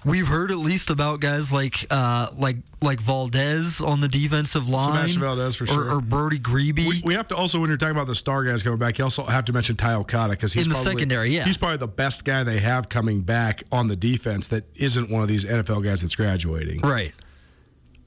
[0.04, 4.92] We've heard at least about guys like uh, like like Valdez on the defensive line,
[4.92, 5.94] Sebastian Valdez for or- sure.
[5.96, 6.78] or, Brody Grebe.
[6.78, 9.04] We, we have to also, when you're talking about the star guys coming back, you
[9.04, 11.44] also have to mention Ty Okada because he's In the probably, secondary, yeah.
[11.44, 15.22] he's probably the best guy they have coming back on the defense that isn't one
[15.22, 16.80] of these NFL guys that's graduating.
[16.80, 17.12] Right.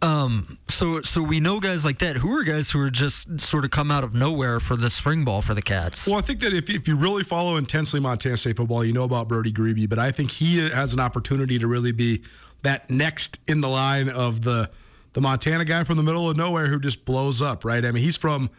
[0.02, 0.58] Um.
[0.68, 2.18] So so we know guys like that.
[2.18, 5.24] Who are guys who are just sort of come out of nowhere for the spring
[5.24, 6.08] ball for the Cats?
[6.08, 9.04] Well, I think that if, if you really follow intensely Montana State football, you know
[9.04, 12.24] about Brody Grebe, but I think he has an opportunity to really be
[12.64, 14.72] that next in the line of the
[15.14, 17.86] the Montana guy from the middle of nowhere who just blows up, right?
[17.86, 18.50] I mean, he's from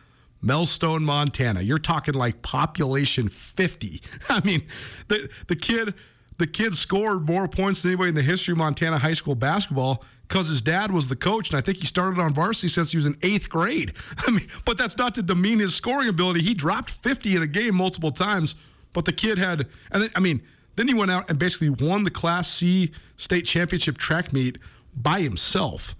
[0.44, 1.62] Melstone, Montana.
[1.62, 4.02] You're talking like population 50.
[4.28, 4.62] I mean,
[5.08, 5.94] the the kid
[6.38, 10.04] the kid scored more points than anybody in the history of Montana high school basketball
[10.28, 12.96] because his dad was the coach, and I think he started on varsity since he
[12.96, 13.92] was in eighth grade.
[14.18, 16.42] I mean, but that's not to demean his scoring ability.
[16.42, 18.54] He dropped 50 in a game multiple times,
[18.92, 20.42] but the kid had, and then, I mean,
[20.76, 24.58] then he went out and basically won the Class C state championship track meet
[24.96, 25.94] by himself.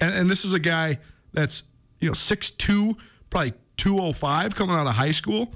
[0.00, 0.98] And, and this is a guy
[1.32, 1.62] that's
[2.00, 2.96] you know 6'2",
[3.30, 5.54] probably 205 coming out of high school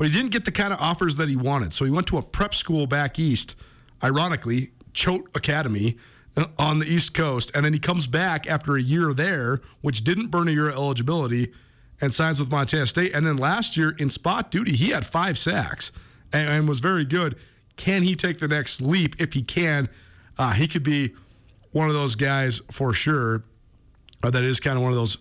[0.00, 1.74] but he didn't get the kind of offers that he wanted.
[1.74, 3.54] So he went to a prep school back east,
[4.02, 5.98] ironically, Choate Academy
[6.38, 7.50] uh, on the East Coast.
[7.54, 10.74] And then he comes back after a year there, which didn't burn a year of
[10.74, 11.52] eligibility,
[12.00, 13.14] and signs with Montana State.
[13.14, 15.92] And then last year in spot duty, he had five sacks
[16.32, 17.36] and, and was very good.
[17.76, 19.20] Can he take the next leap?
[19.20, 19.90] If he can,
[20.38, 21.14] uh, he could be
[21.72, 23.44] one of those guys for sure
[24.22, 25.18] uh, that is kind of one of those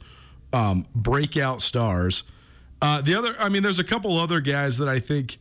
[0.54, 2.24] um, breakout stars.
[2.82, 5.38] Uh, the other, I mean, there's a couple other guys that I think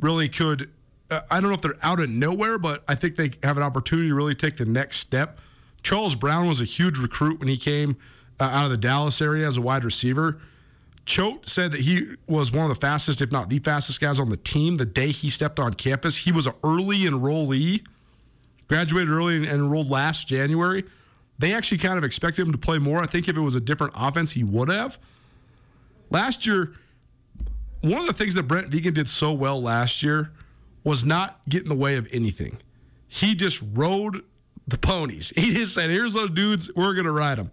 [0.00, 0.70] really could.
[1.10, 3.62] Uh, I don't know if they're out of nowhere, but I think they have an
[3.62, 5.38] opportunity to really take the next step.
[5.82, 7.96] Charles Brown was a huge recruit when he came
[8.38, 10.40] uh, out of the Dallas area as a wide receiver.
[11.04, 14.28] Choate said that he was one of the fastest, if not the fastest guys on
[14.28, 16.18] the team the day he stepped on campus.
[16.18, 17.84] He was an early enrollee,
[18.68, 20.84] graduated early and enrolled last January.
[21.38, 23.00] They actually kind of expected him to play more.
[23.00, 24.98] I think if it was a different offense, he would have.
[26.08, 26.74] Last year,
[27.82, 30.32] one of the things that Brent Vigen did so well last year
[30.84, 32.58] was not get in the way of anything.
[33.06, 34.22] He just rode
[34.66, 35.32] the ponies.
[35.36, 36.70] He just said, "Here's those dudes.
[36.74, 37.50] We're to ride them."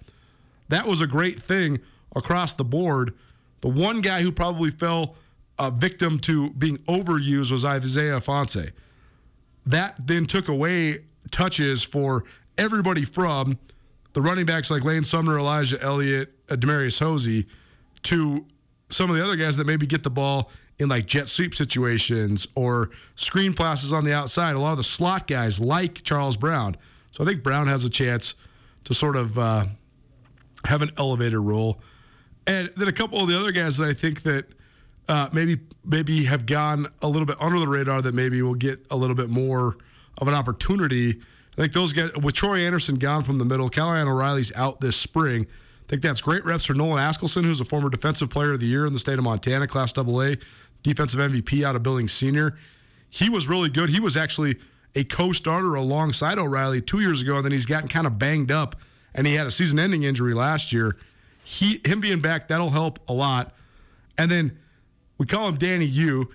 [0.70, 1.80] That was a great thing
[2.16, 3.14] across the board
[3.62, 5.16] The one guy who probably fell
[5.58, 8.72] a victim to being overused was Isaiah Ifanse.
[9.66, 12.24] That then took away touches for
[12.58, 13.60] everybody from
[14.14, 17.46] the running backs like Lane Sumner, Elijah Elliott, Demarius Hosey,
[18.04, 18.46] to
[18.90, 22.48] some of the other guys that maybe get the ball in like jet sweep situations
[22.56, 24.56] or screen passes on the outside.
[24.56, 26.76] A lot of the slot guys like Charles Brown.
[27.12, 28.36] So I think Brown has a chance
[28.86, 29.66] to sort of uh,
[30.66, 31.82] have an elevator role.
[32.48, 34.46] And then a couple of the other guys that I think that
[35.08, 38.86] uh, maybe maybe have gone a little bit under the radar that maybe will get
[38.90, 39.78] a little bit more
[40.18, 41.20] of an opportunity.
[41.54, 44.96] I think those guys with Troy Andersen gone from the middle, Callahan O'Reilly's out this
[44.96, 45.48] spring.
[45.90, 48.86] Think that's great reps for Nolan Askelson, who's a former Defensive Player of the Year
[48.86, 50.36] in the state of Montana, Class AA,
[50.84, 52.60] defensive MVP out of Billings Senior.
[53.10, 53.90] He was really good.
[53.90, 54.60] He was actually
[54.94, 58.76] a co-starter alongside O'Reilly two years ago, and then he's gotten kind of banged up,
[59.16, 60.96] and he had a season-ending injury last year.
[61.44, 63.56] He him being back that'll help a lot.
[64.16, 64.60] And then
[65.18, 66.30] we call him Danny U.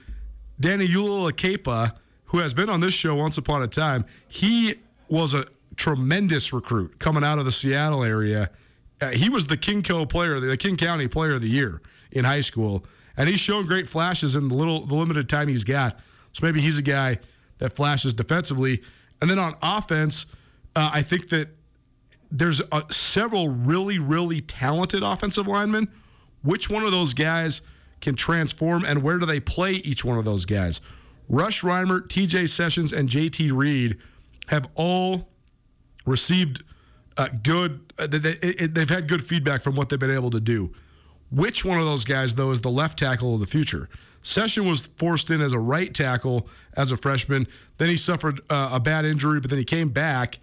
[0.59, 1.93] Danny Uluilakepa,
[2.27, 4.05] who has been on this show once upon a time.
[4.27, 4.75] He
[5.09, 8.51] was a tremendous recruit coming out of the Seattle area.
[9.05, 12.25] Uh, he was the King Co player, the King County player of the year in
[12.25, 12.87] high school,
[13.17, 15.99] and he's shown great flashes in the little, the limited time he's got.
[16.33, 17.19] So maybe he's a guy
[17.59, 18.83] that flashes defensively,
[19.21, 20.27] and then on offense,
[20.75, 21.49] uh, I think that
[22.31, 25.89] there's uh, several really, really talented offensive linemen.
[26.43, 27.63] Which one of those guys
[28.01, 30.81] can transform, and where do they play each one of those guys?
[31.29, 33.99] Rush Reimer, TJ Sessions, and JT Reed
[34.49, 35.29] have all
[36.05, 36.63] received
[37.17, 40.73] uh, good, uh, they, they've had good feedback from what they've been able to do.
[41.31, 43.89] Which one of those guys, though, is the left tackle of the future?
[44.23, 47.47] Session was forced in as a right tackle as a freshman.
[47.79, 50.39] Then he suffered uh, a bad injury, but then he came back.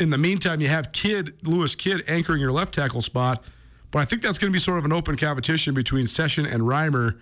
[0.00, 3.42] In the meantime, you have Kidd, Lewis Kidd, anchoring your left tackle spot.
[3.90, 6.62] But I think that's going to be sort of an open competition between Session and
[6.62, 7.18] Reimer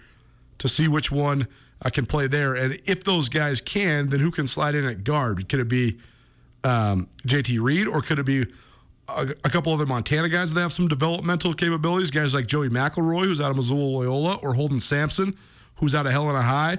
[0.58, 1.46] to see which one
[1.82, 2.54] uh, can play there.
[2.54, 5.48] And if those guys can, then who can slide in at guard?
[5.48, 5.98] Could it be
[6.64, 8.46] um, JT Reed or could it be
[9.08, 12.10] a, a, couple other Montana guys that have some developmental capabilities?
[12.10, 15.36] Guys like Joey McElroy, who's out of Missoula Loyola, or Holden Sampson,
[15.76, 16.78] who's out of Helena High.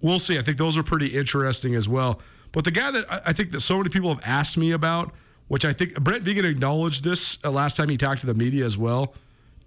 [0.00, 0.38] We'll see.
[0.38, 2.20] I think those are pretty interesting as well.
[2.52, 5.12] But the guy that I think that so many people have asked me about,
[5.48, 8.64] which I think Brent Vigen acknowledged this uh, last time he talked to the media
[8.64, 9.14] as well,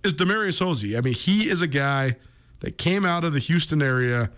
[0.03, 0.97] is Demarius Hosey.
[0.97, 2.17] I mean, he is a guy
[2.59, 4.31] that came out of the Houston area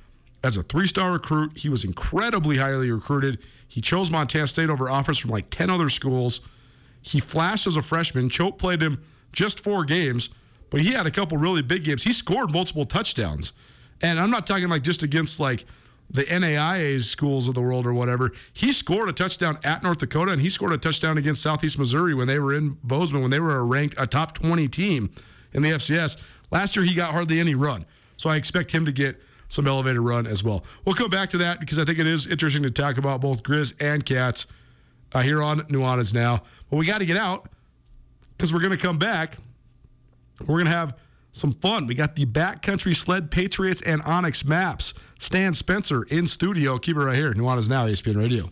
[0.44, 1.58] as a three star recruit.
[1.58, 3.40] He was incredibly highly recruited.
[3.68, 6.42] He chose Montana State over offers from like 10 other schools.
[7.06, 8.30] He flashed as a freshman.
[8.30, 10.30] Choate played him just four games,
[10.72, 12.04] but he had a couple really big games.
[12.04, 13.54] He scored multiple touchdowns.
[14.02, 15.66] And I'm not talking like just against like
[16.10, 18.32] the NAIA schools of the world or whatever.
[18.54, 22.14] He scored a touchdown at North Dakota, and he scored a touchdown against Southeast Missouri
[22.14, 25.12] when they were in Bozeman, when they were a ranked a top 20 team
[25.54, 26.18] in the FCS.
[26.52, 27.86] Last year, he got hardly any run.
[28.18, 30.66] So I expect him to get some elevated run as well.
[30.86, 33.44] We'll come back to that because I think it is interesting to talk about both
[33.44, 34.48] Grizz and Cats
[35.16, 36.44] uh, here on Nuanez now.
[36.70, 37.50] But we got to get out
[38.38, 39.38] because we're going to come back.
[40.42, 40.98] We're going to have
[41.32, 41.88] some fun.
[41.88, 44.94] We got the Backcountry Sled Patriots and onX Maps.
[45.18, 46.78] Stan Spencer in studio.
[46.78, 47.34] Keep it right here.
[47.34, 48.52] Nuanez Now, ESPN Radio.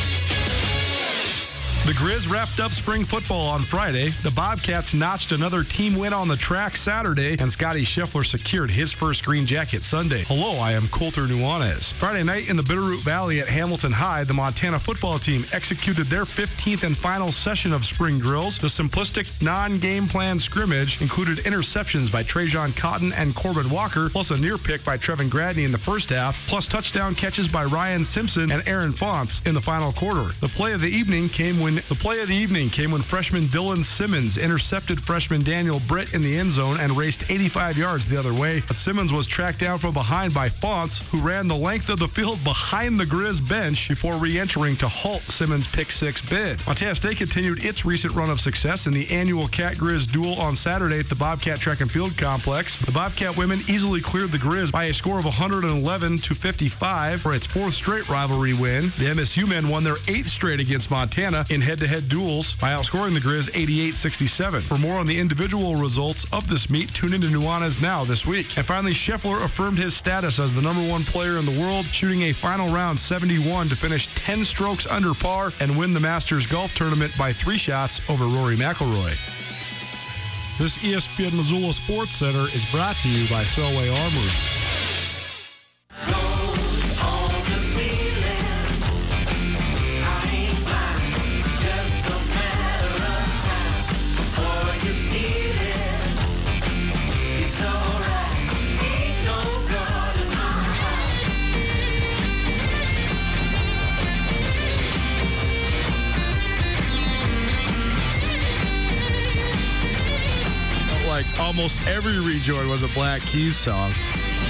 [1.83, 4.09] The Grizz wrapped up spring football on Friday.
[4.21, 8.91] The Bobcats notched another team win on the track Saturday, and Scottie Scheffler secured his
[8.91, 10.23] first green jacket Sunday.
[10.27, 11.91] Hello, I am Colter Nuanez.
[11.95, 16.23] Friday night in the Bitterroot Valley at Hamilton High, the Montana football team executed their
[16.23, 18.59] 15th and final session of spring drills.
[18.59, 24.37] The simplistic non-game plan scrimmage included interceptions by Trajan Cotton and Corbin Walker, plus a
[24.37, 28.51] near pick by Trevin Gradney in the first half, plus touchdown catches by Ryan Simpson
[28.51, 30.31] and Aaron Fonts in the final quarter.
[30.41, 33.01] The play of the evening came when when the play of the evening came when
[33.01, 38.05] freshman Dylan Simmons intercepted freshman Daniel Britt in the end zone and raced 85 yards
[38.07, 38.61] the other way.
[38.67, 42.09] But Simmons was tracked down from behind by Fonts, who ran the length of the
[42.09, 46.65] field behind the Grizz bench before re-entering to halt Simmons' pick six bid.
[46.67, 50.57] Montana State continued its recent run of success in the annual Cat Grizz duel on
[50.57, 52.79] Saturday at the Bobcat Track and Field Complex.
[52.79, 57.33] The Bobcat women easily cleared the Grizz by a score of 111 to 55 for
[57.33, 58.85] its fourth straight rivalry win.
[58.97, 63.19] The MSU men won their eighth straight against Montana in head-to-head duels by outscoring the
[63.19, 64.63] Grizz 88-67.
[64.63, 68.57] For more on the individual results of this meet, tune into Nuanez Now this week.
[68.57, 72.23] And finally, Scheffler affirmed his status as the number one player in the world, shooting
[72.23, 76.73] a final round 71 to finish 10 strokes under par and win the Masters Golf
[76.75, 79.17] Tournament by three shots over Rory McIlroy.
[80.57, 84.60] This ESPN Missoula Sports Center is brought to you by Selway Armory.
[111.61, 113.91] Almost every rejoin was a Black Keys song.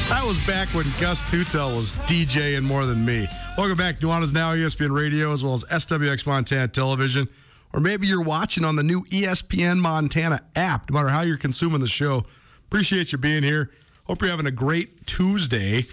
[0.08, 3.28] That was back when Gus Tutel was DJing more than me.
[3.58, 4.00] Welcome back.
[4.00, 7.28] Nuanez Now, ESPN Radio, as well as SWX Montana Television.
[7.74, 11.82] Or maybe you're watching on the new ESPN Montana app, no matter how you're consuming
[11.82, 12.24] the show.
[12.68, 13.72] Appreciate you being here.
[14.06, 15.88] Hope you're having a great Tuesday.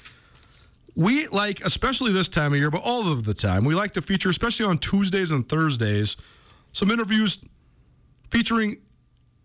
[0.95, 4.03] We like, especially this time of year, but all of the time, we like to
[4.03, 6.17] feature, especially on Tuesdays and Thursdays,
[6.71, 7.41] some interviews
[8.31, 8.77] featuring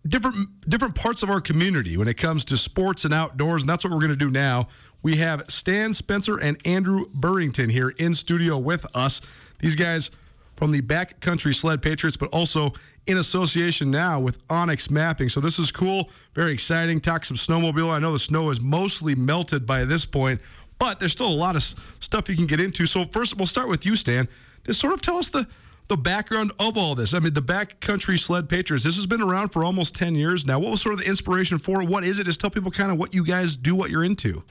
[0.06, 3.84] different different parts of our community when it comes to sports and outdoors, and that's
[3.84, 4.68] what we're going to do now.
[5.02, 9.20] We have Stan Spencer and Andrew Burrington here in studio with us.
[9.60, 10.10] These guys
[10.56, 12.72] from the Backcountry Sled Patriots, but also
[13.06, 15.28] in association now with onX Mapping.
[15.28, 17.00] So this is cool, very exciting.
[17.00, 17.90] Talk some snowmobile.
[17.90, 20.40] I know the snow is mostly melted by this point,
[20.78, 21.62] but there's still a lot of
[22.00, 22.86] stuff you can get into.
[22.86, 24.28] So first, we'll start with you, Stan.
[24.64, 25.46] Just sort of tell us the
[25.88, 27.14] the background of all this.
[27.14, 28.84] I mean, the Backcountry Sled Patriots.
[28.84, 30.58] This has been around for almost ten years now.
[30.58, 31.88] What was sort of the inspiration for it?
[31.88, 32.24] What is it?
[32.24, 34.42] Just tell people kind of what you guys do, what you're into.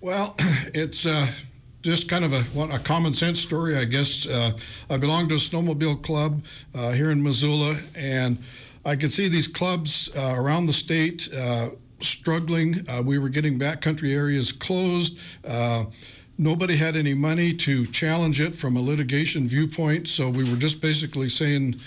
[0.00, 0.34] Well,
[0.74, 1.26] it's uh,
[1.82, 4.26] just kind of a, what, a common sense story, I guess.
[4.26, 4.52] Uh,
[4.90, 8.38] I belong to a snowmobile club uh, here in Missoula, and
[8.84, 11.70] I could see these clubs uh, around the state uh,
[12.00, 12.88] struggling.
[12.88, 15.18] Uh, we were getting backcountry areas closed.
[16.38, 20.80] Nobody had any money to challenge it from a litigation viewpoint, so we were just
[20.82, 21.80] basically saying,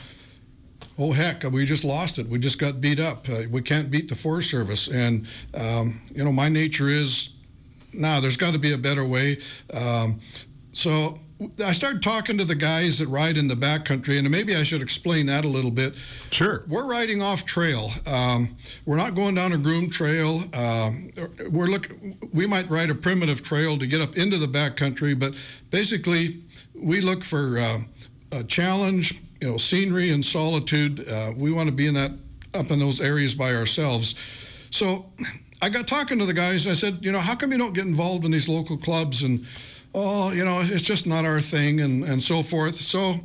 [0.97, 2.28] oh heck, we just lost it.
[2.28, 3.30] We just got beat up.
[3.30, 4.88] Uh, we can't beat the Forest Service.
[4.88, 7.30] And, um, you know, my nature is,
[7.93, 9.38] nah, there's got to be a better way.
[9.74, 10.20] Um,
[10.74, 11.20] so
[11.64, 14.82] I started talking to the guys that ride in the backcountry, and maybe I should
[14.82, 15.96] explain that a little bit.
[16.32, 16.66] Sure.
[16.68, 17.92] We're riding off trail.
[18.06, 20.44] Um, we're not going down a groomed trail.
[20.54, 21.10] Um,
[21.50, 21.90] we're look.
[22.34, 25.34] We might ride a primitive trail to get up into the backcountry, but
[25.72, 26.42] basically,
[26.76, 27.80] we look for uh,
[28.34, 29.22] a challenge.
[29.40, 31.08] You know, scenery and solitude.
[31.08, 32.12] Uh, we want to be in that
[32.54, 34.16] up in those areas by ourselves.
[34.72, 35.06] So,
[35.62, 36.66] I got talking to the guys.
[36.66, 39.24] and I said, you know, how come you don't get involved in these local clubs
[39.24, 39.46] and
[40.02, 42.76] oh, you know, it's just not our thing and, and so forth.
[42.76, 43.16] So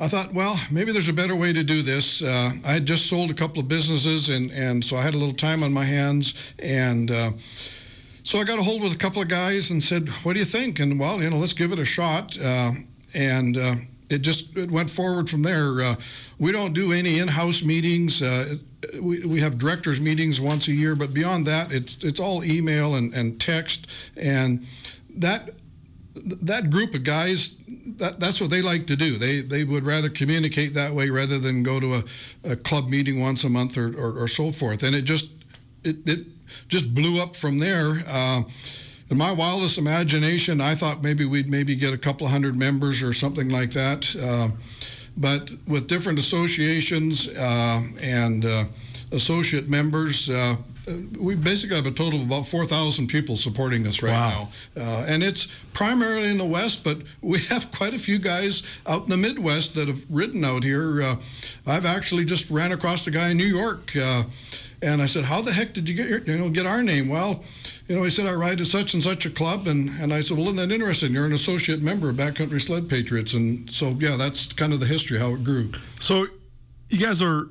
[0.00, 2.22] I thought, well, maybe there's a better way to do this.
[2.22, 5.18] Uh, I had just sold a couple of businesses, and, and so I had a
[5.18, 6.34] little time on my hands.
[6.58, 7.32] And uh,
[8.22, 10.44] so I got a hold with a couple of guys and said, what do you
[10.44, 10.80] think?
[10.80, 12.38] And, well, you know, let's give it a shot.
[12.40, 12.72] Uh,
[13.14, 13.74] and uh,
[14.14, 15.80] it just it went forward from there.
[15.82, 15.96] Uh,
[16.38, 18.22] we don't do any in-house meetings.
[18.22, 18.56] Uh,
[19.00, 22.94] we, we have directors meetings once a year, but beyond that, it's it's all email
[22.94, 23.86] and, and text,
[24.16, 24.66] and
[25.16, 25.50] that
[26.42, 27.56] that group of guys
[27.98, 29.18] that, that's what they like to do.
[29.18, 32.04] They they would rather communicate that way rather than go to a,
[32.52, 34.82] a club meeting once a month or, or, or so forth.
[34.82, 35.28] And it just
[35.82, 36.26] it, it
[36.68, 38.02] just blew up from there.
[38.06, 38.42] Uh,
[39.10, 43.12] in my wildest imagination, I thought maybe we'd maybe get a couple hundred members or
[43.12, 44.14] something like that.
[44.16, 44.48] Uh,
[45.16, 48.64] but with different associations uh, and uh,
[49.12, 50.56] associate members, uh,
[51.18, 54.48] we basically have a total of about 4,000 people supporting us right Wow.
[54.76, 54.82] now.
[54.82, 59.04] Uh, and it's primarily in the West, but we have quite a few guys out
[59.04, 61.02] in the Midwest that have ridden out here.
[61.02, 61.16] Uh,
[61.66, 64.24] I've actually just ran across a guy in New York, uh,
[64.82, 67.08] and I said, "How the heck did you get your, you know get our name?"
[67.08, 67.42] Well,
[67.88, 70.20] you know, he said, "I ride at such and such a club," and, and I
[70.20, 71.14] said, "Well, isn't that interesting?
[71.14, 74.86] You're an associate member of Backcountry Sled Patriots," and so yeah, that's kind of the
[74.86, 75.72] history how it grew.
[76.00, 76.26] So
[76.90, 77.48] you guys are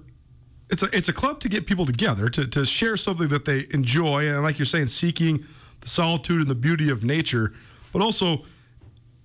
[0.70, 3.68] it's a it's a club to get people together to, to share something that they
[3.72, 5.46] enjoy and like you're saying seeking
[5.82, 7.54] the solitude and the beauty of nature
[7.92, 8.44] but also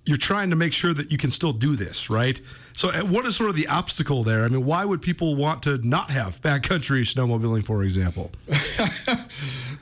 [0.09, 2.41] you're trying to make sure that you can still do this, right?
[2.75, 4.43] So, uh, what is sort of the obstacle there?
[4.43, 8.31] I mean, why would people want to not have backcountry snowmobiling, for example?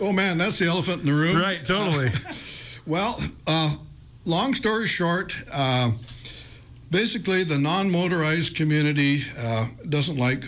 [0.01, 1.37] oh man, that's the elephant in the room.
[1.37, 2.09] Right, totally.
[2.85, 3.75] well, uh,
[4.25, 5.91] long story short, uh,
[6.91, 10.43] basically the non-motorized community uh, doesn't like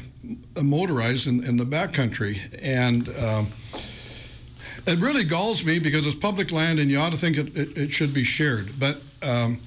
[0.61, 3.51] motorized in, in the backcountry, and um,
[4.87, 7.77] it really galls me because it's public land and you ought to think it, it,
[7.77, 8.79] it should be shared.
[8.79, 9.61] But um,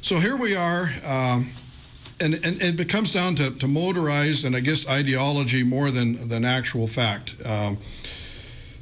[0.00, 0.88] so here we are.
[1.04, 1.50] Um,
[2.20, 6.44] and, and it comes down to, to motorized and I guess ideology more than, than
[6.44, 7.34] actual fact.
[7.44, 7.78] Um,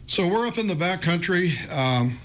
[0.07, 1.51] so we're up in the backcountry.
[1.73, 2.19] Um,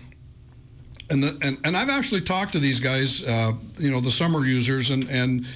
[1.09, 4.45] and, the, and, and I've actually talked to these guys, uh, you know, the summer
[4.45, 5.47] users, and, and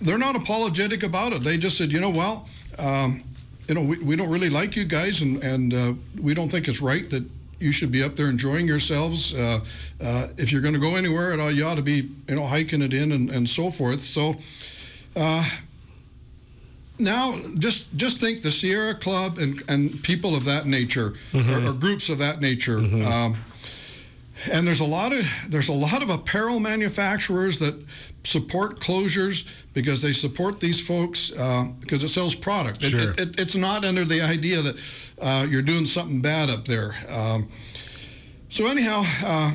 [0.00, 1.42] they're not apologetic about it.
[1.42, 3.22] They just said, you know, well, um,
[3.68, 6.68] you know, we, we don't really like you guys, and, and uh, we don't think
[6.68, 7.24] it's right that
[7.58, 9.34] you should be up there enjoying yourselves.
[9.34, 9.60] Uh,
[10.00, 12.46] uh, if you're going to go anywhere at all, you ought to be, you know,
[12.46, 14.00] hiking it in and, and so forth.
[14.00, 14.36] So
[15.16, 15.44] uh,
[16.98, 21.66] now, just just think the Sierra Club and, and people of that nature, mm-hmm.
[21.66, 22.78] or, or, groups of that nature.
[22.78, 23.06] Mm-hmm.
[23.06, 23.36] Um,
[24.50, 27.74] and there's a lot of there's a lot of apparel manufacturers that
[28.24, 32.82] support closures because they support these folks uh, because it sells product.
[32.82, 33.10] Sure.
[33.12, 36.94] It, it, it's not under the idea that uh, you're doing something bad up there.
[37.08, 37.48] Um,
[38.48, 39.52] so anyhow, uh,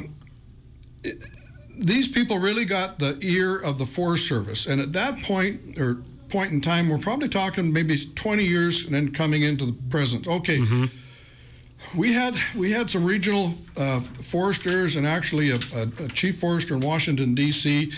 [1.77, 5.97] these people really got the ear of the Forest Service, and at that point or
[6.29, 10.27] point in time, we're probably talking maybe 20 years and then coming into the present.
[10.27, 10.57] Okay.
[10.59, 10.99] Mm-hmm
[11.95, 16.73] we had we had some regional uh, foresters and actually a, a, a, chief forester
[16.73, 17.91] in Washington D.C.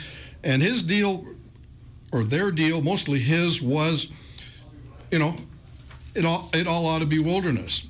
[0.43, 1.26] and his deal
[2.12, 4.08] or their deal, mostly his, was,
[5.12, 5.36] you know,
[6.14, 7.86] it all it all ought to be wilderness.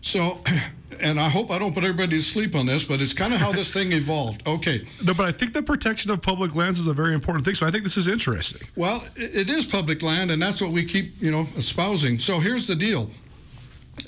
[0.00, 0.40] So,
[1.00, 3.40] and I hope I don't put everybody to sleep on this, but it's kind of
[3.40, 4.46] how this thing evolved.
[4.48, 4.84] Okay.
[5.04, 7.54] No, but I think the protection of public lands is a very important thing.
[7.54, 8.66] So I think this is interesting.
[8.76, 12.18] Well, it, it is public land, and that's what we keep, you know, espousing.
[12.18, 13.10] So here's the deal.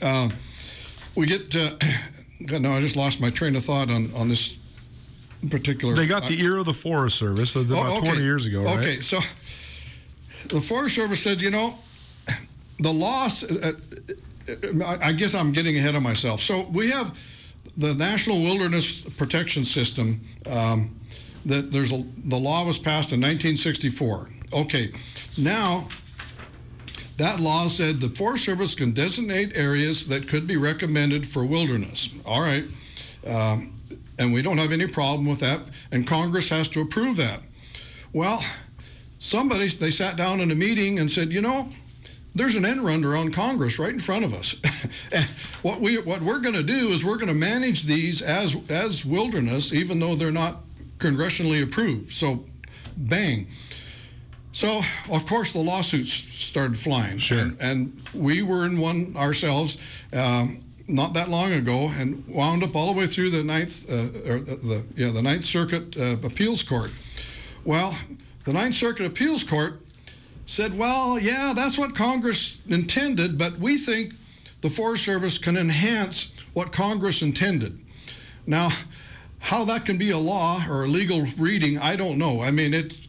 [0.03, 0.31] Uh,
[1.15, 1.55] we get.
[1.55, 1.71] Uh,
[2.47, 4.57] God, no, I just lost my train of thought on on this
[5.51, 5.95] particular.
[5.95, 8.09] They got the ear of the Forest Service about oh, okay.
[8.09, 8.79] 20 years ago, right?
[8.79, 9.19] Okay, so
[10.49, 11.79] the Forest Service said, you know,
[12.79, 13.45] the loss.
[13.45, 13.73] Uh,
[14.49, 16.41] uh, I guess I'm getting ahead of myself.
[16.41, 17.17] So we have
[17.77, 20.21] the National Wilderness Protection System.
[20.51, 20.97] Um,
[21.47, 24.31] that there's a the law was passed in 1964.
[24.53, 24.93] Okay,
[25.39, 25.89] now
[27.21, 32.09] that law said the Forest Service can designate areas that could be recommended for wilderness.
[32.25, 32.65] All right.
[33.27, 33.75] Um,
[34.19, 35.61] and we don't have any problem with that,
[35.93, 37.43] and Congress has to approve that.
[38.15, 38.43] Well,
[39.19, 41.69] somebody, they sat down in a meeting and said, you know,
[42.35, 44.55] there's an end run around Congress right in front of us.
[45.13, 45.25] and
[45.61, 49.05] what we what we're going to do is we're going to manage these as as
[49.05, 50.63] wilderness, even though they're not
[50.97, 52.13] congressionally approved.
[52.13, 52.45] So,
[52.97, 53.47] bang.
[54.53, 54.81] So,
[55.13, 57.19] of course, the lawsuits started flying.
[57.19, 57.39] Sure.
[57.39, 59.79] And, and we were in one ourselves
[60.13, 64.33] um, not that long ago, and wound up all the way through the ninth, uh,
[64.33, 66.91] or the, the, yeah, the Ninth Circuit uh, Appeals Court.
[67.65, 67.97] Well,
[68.45, 69.81] the Ninth Circuit Appeals Court
[70.47, 74.15] said, "Well, yeah, that's what Congress intended, but we think
[74.63, 77.79] the Forest Service can enhance what Congress intended."
[78.47, 78.71] Now,
[79.39, 82.43] how that can be a law or a legal reading, I don't know.
[82.43, 83.09] I mean, it's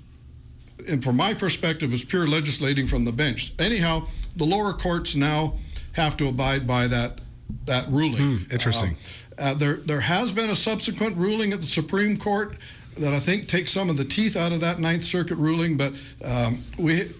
[0.88, 3.54] and from my perspective, is pure legislating from the bench.
[3.60, 5.56] Anyhow, the lower courts now
[5.94, 7.20] have to abide by that
[7.66, 8.38] that ruling.
[8.38, 8.96] Hmm, interesting.
[9.38, 12.58] Uh, uh, there there has been a subsequent ruling at the Supreme Court
[12.98, 15.94] that I think takes some of the teeth out of that Ninth Circuit ruling, but
[16.24, 17.14] um, we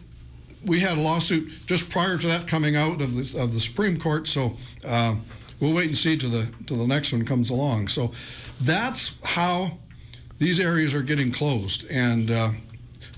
[0.66, 3.98] we had a lawsuit just prior to that coming out of the of the Supreme
[3.98, 4.58] Court, so.
[4.86, 5.16] Uh,
[5.62, 7.88] we'll wait and see till the till the next one comes along.
[7.88, 8.12] So
[8.60, 9.78] that's how
[10.40, 12.50] these areas are getting closed, and uh,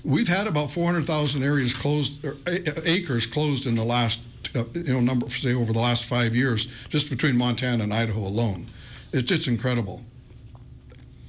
[0.04, 4.20] We've had about 400,000 areas closed, acres closed in the last,
[4.54, 8.20] uh, you know, number say over the last five years, just between Montana and Idaho
[8.20, 8.68] alone.
[9.12, 10.04] It's just incredible.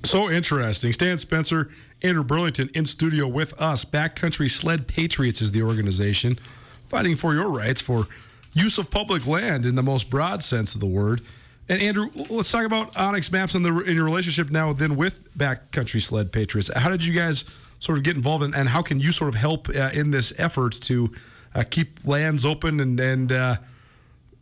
[0.03, 0.91] So interesting.
[0.91, 1.71] Stan Spencer,
[2.03, 3.85] Andrew Burrington in studio with us.
[3.85, 6.37] Backcountry Sled Patriots is the organization
[6.83, 8.07] fighting for your rights for
[8.53, 11.21] use of public land in the most broad sense of the word.
[11.67, 15.35] And Andrew, let's talk about onX Maps and the in your relationship now then with
[15.35, 16.69] Backcountry Sled Patriots.
[16.75, 17.45] How did you guys
[17.79, 20.37] sort of get involved in, and how can you sort of help uh, in this
[20.39, 21.11] effort to
[21.53, 23.57] uh, keep lands open and and uh,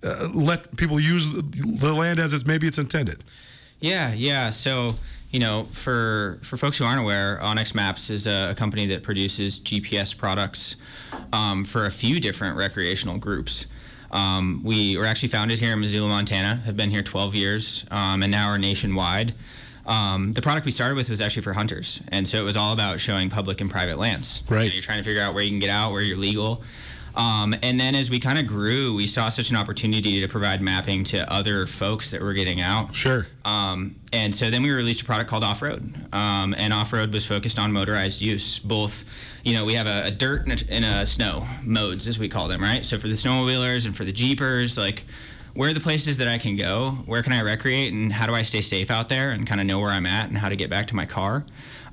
[0.03, 3.23] uh let people use the land as it's maybe it's intended?
[3.79, 4.49] Yeah, yeah.
[4.49, 4.95] So
[5.33, 9.03] you know, for for folks who aren't aware, onX Maps is a, a company that
[9.03, 10.75] produces GPS products
[11.33, 13.65] um, for a few different recreational groups.
[14.11, 16.61] Um, we were actually founded here in Missoula, Montana.
[16.65, 19.33] Have been here 12 years, um, and now are nationwide.
[19.85, 22.73] Um, the product we started with was actually for hunters, and so it was all
[22.73, 24.43] about showing public and private lands.
[24.47, 24.63] Right.
[24.63, 26.63] You know, you're trying to figure out where you can get out, where you're legal.
[27.15, 30.61] Um, and then as we kind of grew, we saw such an opportunity to provide
[30.61, 32.95] mapping to other folks that were getting out.
[32.95, 33.27] Sure.
[33.45, 37.13] Um, and so then we released a product called Off Road, um, and Off Road
[37.13, 38.57] was focused on motorized use.
[38.59, 39.05] Both,
[39.43, 42.29] you know, we have a, a dirt and a, and a snow modes, as we
[42.29, 42.83] call them, right?
[42.83, 45.03] So for the snowmobilers and for the jeepers, like
[45.53, 46.91] where are the places that I can go?
[47.05, 47.93] Where can I recreate?
[47.93, 50.29] And how do I stay safe out there and kind of know where I'm at
[50.29, 51.45] and how to get back to my car?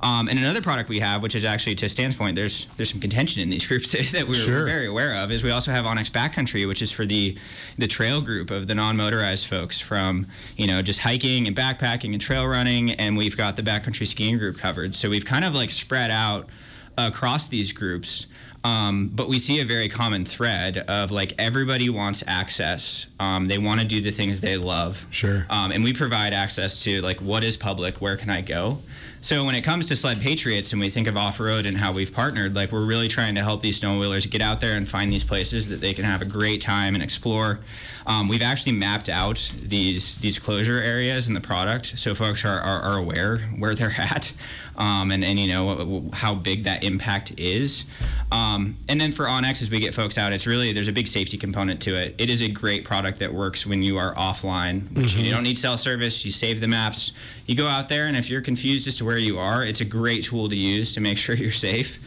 [0.02, 3.00] Um, and another product we have, which is actually to Stan's point, there's there's some
[3.02, 4.60] contention in these groups that we're, Sure.
[4.60, 5.30] we're very aware of.
[5.30, 7.36] Is we also have onX Backcountry, which is for the
[7.76, 12.20] the trail group of the non-motorized folks from you know just hiking and backpacking and
[12.20, 14.94] trail running, and we've got the backcountry skiing group covered.
[14.94, 16.48] So we've kind of like spread out
[16.96, 18.26] across these groups.
[18.62, 23.06] Um, but we see a very common thread of like everybody wants access.
[23.18, 25.06] Um, they want to do the things they love.
[25.10, 25.46] Sure.
[25.48, 28.80] Um, and we provide access to like what is public, where can I go?
[29.22, 31.92] So when it comes to Sled Patriots and we think of off road and how
[31.92, 35.12] we've partnered, like we're really trying to help these snowmobilers get out there and find
[35.12, 37.60] these places that they can have a great time and explore.
[38.06, 42.58] Um, we've actually mapped out these these closure areas in the product, so folks are,
[42.58, 44.32] are, are aware where they're at,
[44.76, 47.84] um, and and you know how big that impact is.
[48.32, 51.08] Um, and then for onX, as we get folks out, it's really there's a big
[51.08, 52.14] safety component to it.
[52.16, 55.58] It is a great product that works when you are offline, which you don't need
[55.58, 56.24] cell service.
[56.24, 57.12] You save the maps.
[57.46, 59.84] You go out there, and if you're confused as to where you are, it's a
[59.84, 61.98] great tool to use to make sure you're safe.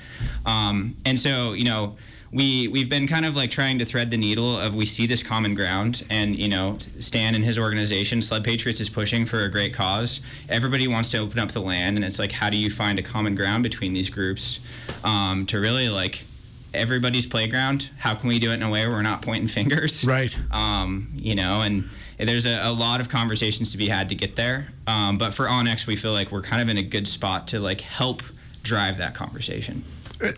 [0.45, 1.95] Um, and so, you know,
[2.33, 5.21] we we've been kind of like trying to thread the needle of we see this
[5.21, 9.49] common ground, and you know, Stan and his organization, Sled Patriots, is pushing for a
[9.49, 10.19] great cause.
[10.49, 13.03] Everybody wants to open up the land, and it's like, how do you find a
[13.03, 14.59] common ground between these groups
[15.03, 16.23] um, to really like
[16.73, 17.91] everybody's playground?
[17.99, 20.03] How can we do it in a way where we're not pointing fingers?
[20.03, 20.37] Right.
[20.51, 21.87] um, you know, and
[22.17, 24.67] there's a, a lot of conversations to be had to get there.
[24.87, 27.59] Um, but for onX, we feel like we're kind of in a good spot to
[27.59, 28.23] like help
[28.63, 29.83] drive that conversation.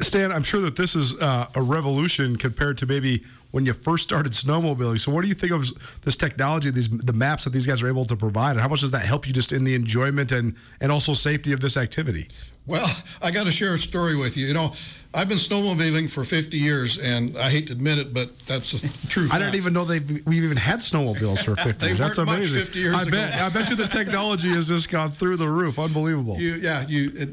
[0.01, 4.03] Stan, I'm sure that this is uh, a revolution compared to maybe when you first
[4.03, 4.99] started snowmobiling.
[4.99, 5.65] So, what do you think of
[6.01, 8.81] this technology, these the maps that these guys are able to provide, and how much
[8.81, 12.27] does that help you just in the enjoyment and and also safety of this activity?
[12.67, 12.89] Well,
[13.21, 14.47] I got to share a story with you.
[14.47, 14.73] You know,
[15.13, 18.89] I've been snowmobiling for 50 years, and I hate to admit it, but that's the
[19.07, 19.31] truth.
[19.33, 21.99] I didn't even know they we've even had snowmobiles for 50 They years.
[21.99, 22.59] That's amazing.
[22.59, 23.11] 50 years I ago.
[23.11, 23.41] bet.
[23.41, 25.77] I bet you the technology has just gone through the roof.
[25.79, 26.37] Unbelievable.
[26.39, 27.11] You, yeah, you.
[27.15, 27.29] It,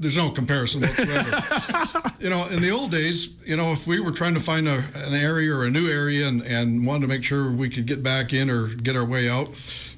[0.00, 2.12] there's no comparison whatsoever.
[2.20, 4.82] you know, in the old days, you know, if we were trying to find a,
[4.94, 8.02] an area or a new area and, and wanted to make sure we could get
[8.02, 9.50] back in or get our way out,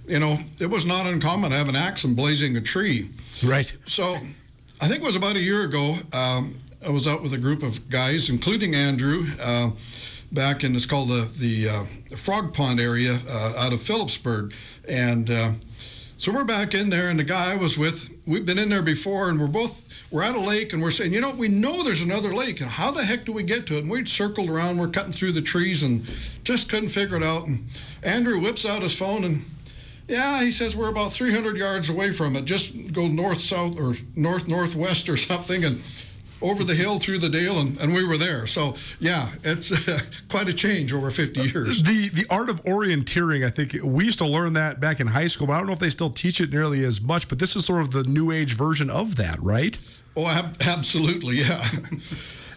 [0.06, 3.10] you know, it was not uncommon to have an axe and blazing a tree.
[3.42, 3.72] Right.
[3.86, 4.16] So,
[4.80, 5.94] I think it was about a year ago.
[6.12, 9.70] Um, I was out with a group of guys, including Andrew, uh,
[10.32, 14.52] back in it's called the the uh, Frog Pond area uh, out of Philipsburg,
[14.88, 15.52] and uh,
[16.22, 17.10] so we're back in there.
[17.10, 20.22] And the guy I was with, we've been in there before, and we're both we're
[20.22, 22.92] at a lake, and we're saying, you know, we know there's another lake, and how
[22.92, 23.80] the heck do we get to it?
[23.80, 26.06] And we'd circled around, we're cutting through the trees, and
[26.44, 27.48] just couldn't figure it out.
[27.48, 27.66] And
[28.04, 29.44] Andrew whips out his phone and
[30.06, 32.44] yeah, he says we're about 300 yards away from it.
[32.44, 35.80] Just go north, south, or north, northwest, or something, and
[36.42, 38.46] over the hill through the dale, and, and we were there.
[38.46, 41.82] So, yeah, it's uh, quite a change over 50 years.
[41.82, 45.26] The the art of orienteering, I think we used to learn that back in high
[45.26, 47.28] school, but I don't know if they still teach it nearly as much.
[47.28, 49.78] But this is sort of the new age version of that, right?
[50.16, 51.64] Oh, ab- absolutely, yeah.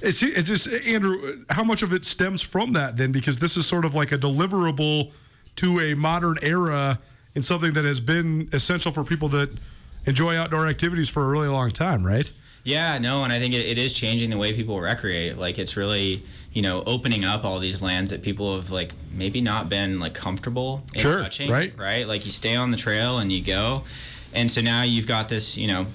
[0.01, 1.45] It's it's just Andrew.
[1.49, 3.11] How much of it stems from that then?
[3.11, 5.13] Because this is sort of like a deliverable
[5.55, 6.99] to a modern era
[7.33, 9.49] in something that has been essential for people that
[10.05, 12.31] enjoy outdoor activities for a really long time, right?
[12.66, 15.38] Yeah, no, and I think it, it is changing the way people recreate.
[15.38, 19.39] Like it's really, you know, opening up all these lands that people have like maybe
[19.39, 21.49] not been like comfortable in Sure, touching.
[21.51, 21.72] right.
[21.78, 22.07] Right.
[22.07, 23.84] Like you stay on the trail and you go,
[24.34, 25.86] and so now you've got this, you know,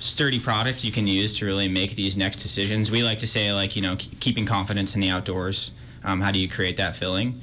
[0.00, 2.90] sturdy product you can use to really make these next decisions.
[2.90, 5.70] We like to say like, you know, keeping confidence in the outdoors.
[6.04, 7.40] Um, how do you create that feeling?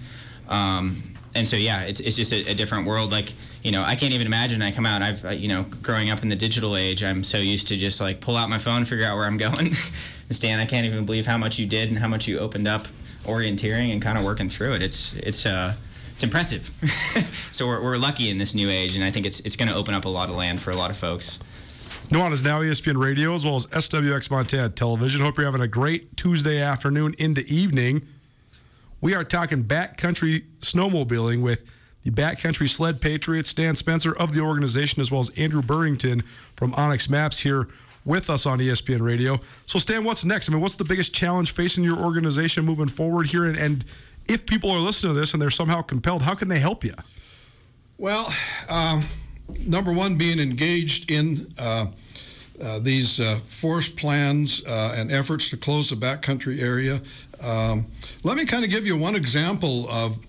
[0.47, 3.11] Um, and so yeah, it's, it's just a, a different world.
[3.11, 3.33] Like
[3.63, 4.61] you know, I can't even imagine.
[4.61, 5.01] I come out.
[5.01, 7.99] I've uh, you know, growing up in the digital age, I'm so used to just
[8.01, 9.73] like pull out my phone, figure out where I'm going.
[10.31, 12.87] Stan, I can't even believe how much you did and how much you opened up
[13.25, 14.81] orienteering and kind of working through it.
[14.81, 15.75] It's it's uh
[16.13, 16.71] it's impressive.
[17.51, 19.75] so we're, we're lucky in this new age, and I think it's it's going to
[19.75, 21.39] open up a lot of land for a lot of folks.
[22.09, 25.21] Nuanez now E ESPN Radio as well as SWX Montana Television.
[25.21, 28.07] Hope you're having a great Tuesday afternoon into evening.
[29.01, 31.63] We are talking backcountry snowmobiling with
[32.03, 36.23] the Backcountry Sled Patriots, Stan Spencer of the organization, as well as Andrew Burrington
[36.55, 37.67] from onX Maps here
[38.05, 39.39] with us on ESPN Radio.
[39.65, 40.47] So, Stan, what's next?
[40.47, 43.45] I mean, what's the biggest challenge facing your organization moving forward here?
[43.45, 43.83] And, and
[44.27, 46.93] if people are listening to this and they're somehow compelled, how can they help you?
[47.97, 48.31] Well,
[48.69, 49.03] um,
[49.65, 51.87] number one, being engaged in uh,
[52.63, 57.01] uh, these uh, forest plans uh, and efforts to close the backcountry area.
[57.41, 57.87] Um,
[58.23, 60.19] let me kind of give you one example of,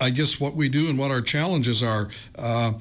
[0.00, 2.08] I guess, what we do and what our challenges are.
[2.36, 2.72] Uh,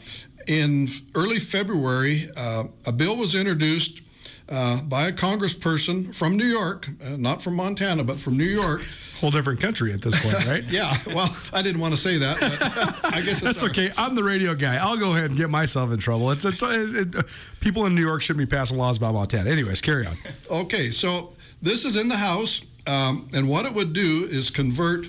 [0.48, 4.02] in early February, uh, a bill was introduced
[4.50, 8.82] uh, by a congressperson from New York, uh, not from Montana, but from New York.
[9.20, 10.64] Whole different country at this point, right?
[10.70, 13.90] yeah, well, I didn't want to say that, but I guess That's our- okay.
[13.98, 14.78] I'm the radio guy.
[14.78, 16.32] I'll go ahead and get myself in trouble.
[16.32, 17.16] It's, it's, it,
[17.60, 19.50] people in New York shouldn't be passing laws about Montana.
[19.50, 20.16] Anyways, carry on.
[20.50, 21.32] Okay, so
[21.62, 25.08] this is in the House, um, and what it would do is convert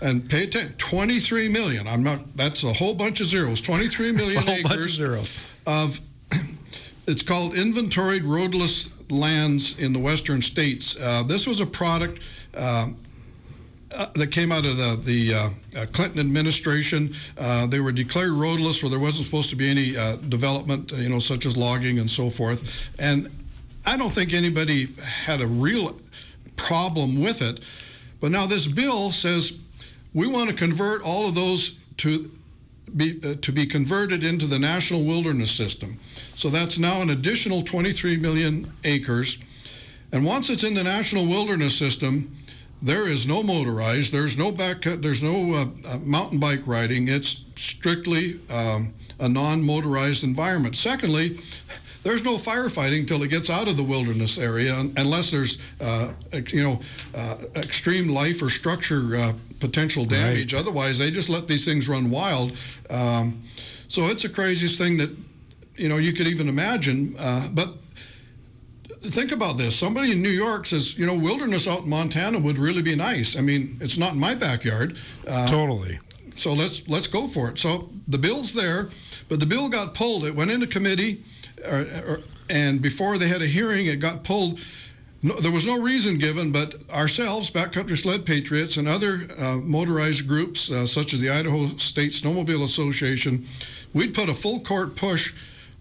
[0.00, 0.74] and pay attention.
[0.78, 1.86] 23 million.
[1.86, 2.36] I'm not.
[2.36, 3.60] That's a whole bunch of zeros.
[3.60, 5.34] 23 It's a million whole bunch of zeros.
[5.66, 6.00] of.
[7.06, 10.96] It's called inventoried roadless lands in the western states.
[10.98, 12.20] Uh, this was a product.
[12.56, 12.88] Uh,
[13.92, 15.48] uh, that came out of the, the uh,
[15.80, 17.14] uh, Clinton administration.
[17.68, 19.92] They were declared roadless, where there wasn't supposed to be any
[20.28, 22.90] development, you know, such as logging and so forth.
[22.98, 23.30] And
[23.86, 25.94] I don't think anybody had a real
[26.56, 27.60] problem with it.
[28.20, 29.52] But now this bill says
[30.12, 32.32] we want to convert all of those to
[32.96, 35.98] be uh, to be converted into the national wilderness system.
[36.34, 39.38] So that's now an additional 23 million acres.
[40.12, 42.36] And once it's in the national wilderness system,
[42.82, 44.12] there is no motorized.
[44.12, 44.82] There's no back.
[44.82, 47.08] There's no uh, uh, mountain bike riding.
[47.08, 50.76] It's strictly um, a non-motorized environment.
[50.76, 51.38] Secondly,
[52.04, 56.12] there's no firefighting until it gets out of the wilderness area, unless there's, uh,
[56.52, 56.80] you know,
[57.14, 60.54] uh, extreme life or structure uh, potential damage.
[60.54, 62.52] Otherwise, they just let these things run wild.
[62.90, 63.42] Um,
[63.88, 65.10] so it's the craziest thing that,
[65.76, 67.14] you know, you could even imagine.
[67.18, 67.74] Uh, but
[69.00, 69.76] think about this.
[69.76, 73.36] Somebody in New York says, you know, wilderness out in Montana would really be nice.
[73.36, 74.96] I mean, it's not in my backyard.
[75.26, 75.98] Uh, Totally.
[76.36, 77.58] so let's let's go for it.
[77.58, 78.90] So the bill's there,
[79.28, 80.24] but the bill got pulled.
[80.24, 81.24] It went into committee,
[81.66, 84.60] or, or, and before they had a hearing, it got pulled.
[85.22, 90.28] No, there was no reason given, but ourselves, Backcountry Sled Patriots, and other uh, motorized
[90.28, 93.46] groups uh, such as the Idaho State Snowmobile Association,
[93.94, 95.32] we'd put a full court push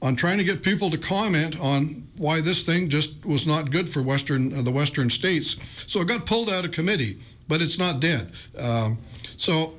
[0.01, 3.87] on trying to get people to comment on why this thing just was not good
[3.89, 5.57] for western uh, the western states.
[5.87, 7.17] So it got pulled out of committee,
[7.47, 8.31] but it's not dead.
[8.57, 8.97] Um,
[9.37, 9.73] so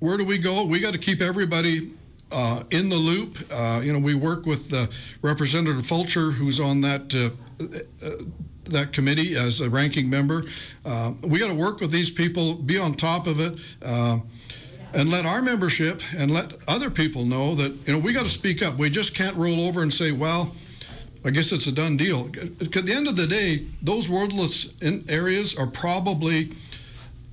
[0.00, 0.64] where do we go?
[0.64, 1.90] We got to keep everybody
[2.32, 3.36] uh, in the loop.
[3.50, 4.86] Uh, you know, we work with uh,
[5.22, 7.14] Representative Fulcher, who's on that.
[7.14, 7.30] Uh,
[8.06, 8.24] uh,
[8.64, 10.44] that committee as a ranking member.
[11.22, 15.42] We got to work with these people, be on top of it, and let our
[15.42, 18.76] membership and let other people know that you know we got to speak up.
[18.76, 20.54] We just can't roll over and say, "Well,
[21.24, 22.26] I guess it's a done deal."
[22.60, 24.68] At the end of the day, those roadless
[25.08, 26.52] areas are probably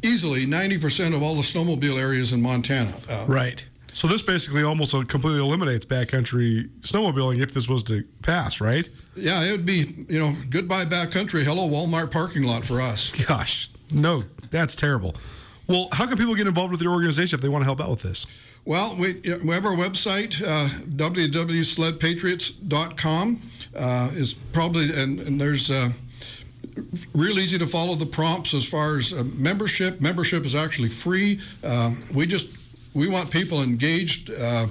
[0.01, 2.93] easily 90% of all the snowmobile areas in Montana.
[3.09, 3.65] Uh, Right.
[3.97, 8.87] So this basically almost completely eliminates backcountry snowmobiling if this was to pass, right?
[9.15, 13.09] Yeah, it would be, you know, goodbye backcountry, hello Walmart parking lot for us.
[13.27, 15.15] Gosh, no, that's terrible.
[15.65, 17.89] Well, how can people get involved with your organization if they want to help out
[17.89, 18.27] with this?
[18.65, 23.41] Well, we, we have our website, uh, www.sledpatriots.com
[23.75, 25.89] uh, is probably, and, and there's uh,
[27.15, 30.01] real easy to follow the prompts as far as uh, membership.
[30.01, 31.39] Membership is actually free.
[31.63, 32.56] Uh, we just
[32.97, 34.29] we want people engaged.
[34.29, 34.67] Uh,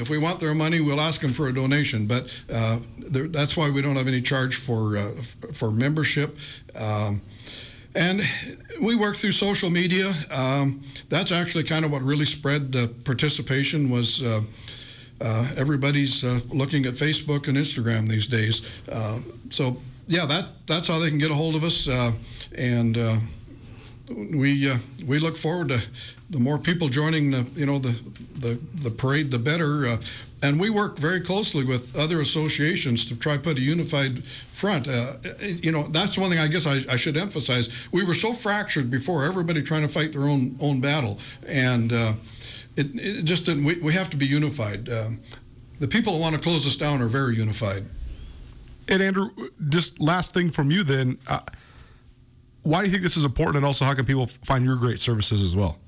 [0.00, 2.06] If we want their money, we'll ask them for a donation.
[2.06, 2.22] But
[2.52, 2.78] uh,
[3.12, 5.12] there, that's why we don't have any charge for uh,
[5.52, 6.38] for membership.
[6.76, 7.22] Um,
[7.94, 8.20] and
[8.86, 10.12] we work through social media.
[10.30, 14.20] Um, that's actually kind of what really spread the participation was.
[14.22, 14.42] Uh,
[15.22, 18.62] uh, everybody's uh, looking at Facebook and Instagram these days.
[18.90, 19.18] Uh,
[19.50, 19.76] so
[20.06, 22.12] yeah, that that's how they can get a hold of us, uh,
[22.58, 23.16] and uh,
[24.10, 25.80] we uh, we look forward to
[26.30, 27.98] the more people joining the you know the
[28.34, 29.86] the, the parade, the better.
[29.86, 29.96] Uh,
[30.42, 34.88] and we work very closely with other associations to try to put a unified front.
[34.88, 37.68] Uh, you know, that's one thing I guess I, I should emphasize.
[37.92, 42.14] We were so fractured before, everybody trying to fight their own own battle, and uh,
[42.76, 43.64] it, it just didn't.
[43.64, 44.88] We, we have to be unified.
[44.88, 45.20] Um,
[45.78, 47.86] the people that want to close us down are very unified.
[48.88, 49.30] And Andrew,
[49.68, 51.18] just last thing from you then.
[52.62, 55.00] Why do you think this is important, and also how can people find your great
[55.00, 55.78] services as well?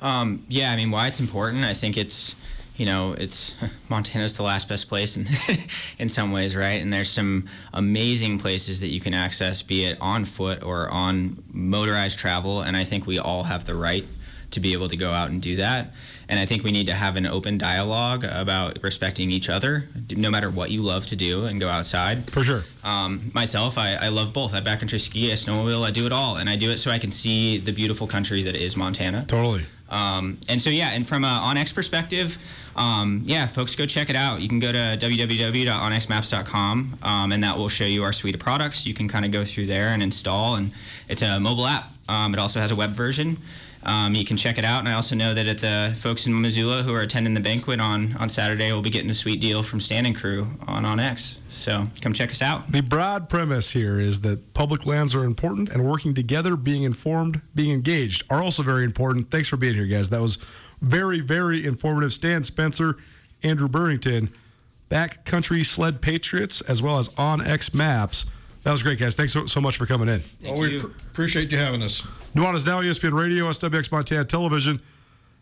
[0.00, 2.34] Um, yeah, I mean, why it's important, I think it's,
[2.76, 3.54] you know, it's
[3.88, 5.26] Montana's the last best place in,
[5.98, 6.82] in some ways, right?
[6.82, 11.42] And there's some amazing places that you can access, be it on foot or on
[11.52, 12.62] motorized travel.
[12.62, 14.06] And I think we all have the right
[14.50, 15.92] to be able to go out and do that.
[16.32, 20.30] And I think we need to have an open dialogue about respecting each other, no
[20.30, 22.30] matter what you love to do, and go outside.
[22.30, 22.64] For sure.
[22.82, 24.54] Um, myself, I, I love both.
[24.54, 26.98] I backcountry ski, I snowmobile, I do it all, and I do it so I
[26.98, 29.26] can see the beautiful country that is Montana.
[29.28, 29.66] Totally.
[29.90, 32.38] Um, and so yeah, and from a OnX perspective,
[32.76, 34.40] um, yeah, folks, go check it out.
[34.40, 38.86] You can go to www.onxmaps.com, um, and that will show you our suite of products.
[38.86, 40.72] You can kind of go through there and install, and
[41.10, 41.92] it's a mobile app.
[42.08, 43.36] Um, it also has a web version.
[43.84, 44.80] Um, you can check it out.
[44.80, 47.80] And I also know that at the folks in Missoula who are attending the banquet
[47.80, 51.38] on, on Saturday will be getting a sweet deal from Standing Crew on OnX.
[51.48, 52.70] So come check us out.
[52.70, 57.42] The broad premise here is that public lands are important and working together, being informed,
[57.54, 59.30] being engaged are also very important.
[59.30, 60.10] Thanks for being here, guys.
[60.10, 60.38] That was
[60.80, 62.12] very, very informative.
[62.12, 62.96] Stan Spencer,
[63.42, 64.32] Andrew Burrington,
[64.90, 68.26] Backcountry Sled Patriots, as well as OnX Maps.
[68.62, 69.16] That was great, guys.
[69.16, 70.22] Thanks so, so much for coming in.
[70.42, 72.02] well, we pr- appreciate you having us.
[72.34, 74.80] Nuanez Now, ESPN Radio, SWX Montana Television.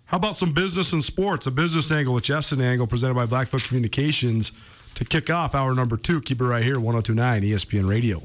[0.06, 1.46] How about some business and sports?
[1.46, 4.52] A business angle with Justin Angle presented by Blackfoot Communications
[4.94, 6.20] to kick off hour number two.
[6.20, 8.22] Keep it right here, 1029 ESPN Radio.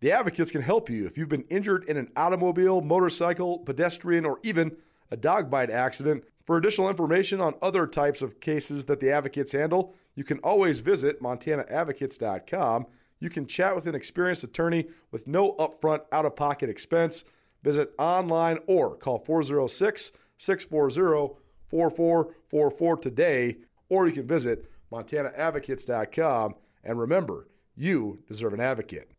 [0.00, 4.38] The Advocates can help you if you've been injured in an automobile, motorcycle, pedestrian, or
[4.42, 4.76] even
[5.10, 6.22] a dog bite accident.
[6.44, 10.80] For additional information on other types of cases that the Advocates handle, you can always
[10.80, 12.86] visit montanaadvocates.com.
[13.20, 17.24] You can chat with an experienced attorney with no upfront out of pocket expense.
[17.62, 21.36] Visit online or call 406 640
[21.68, 23.56] 4444 today,
[23.88, 26.54] or you can visit montanaadvocates.com.
[26.84, 29.10] And remember, you deserve an advocate.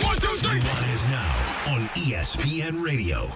[0.00, 0.60] One, two, three.
[0.60, 3.26] Nuanez Now on ESPN Radio.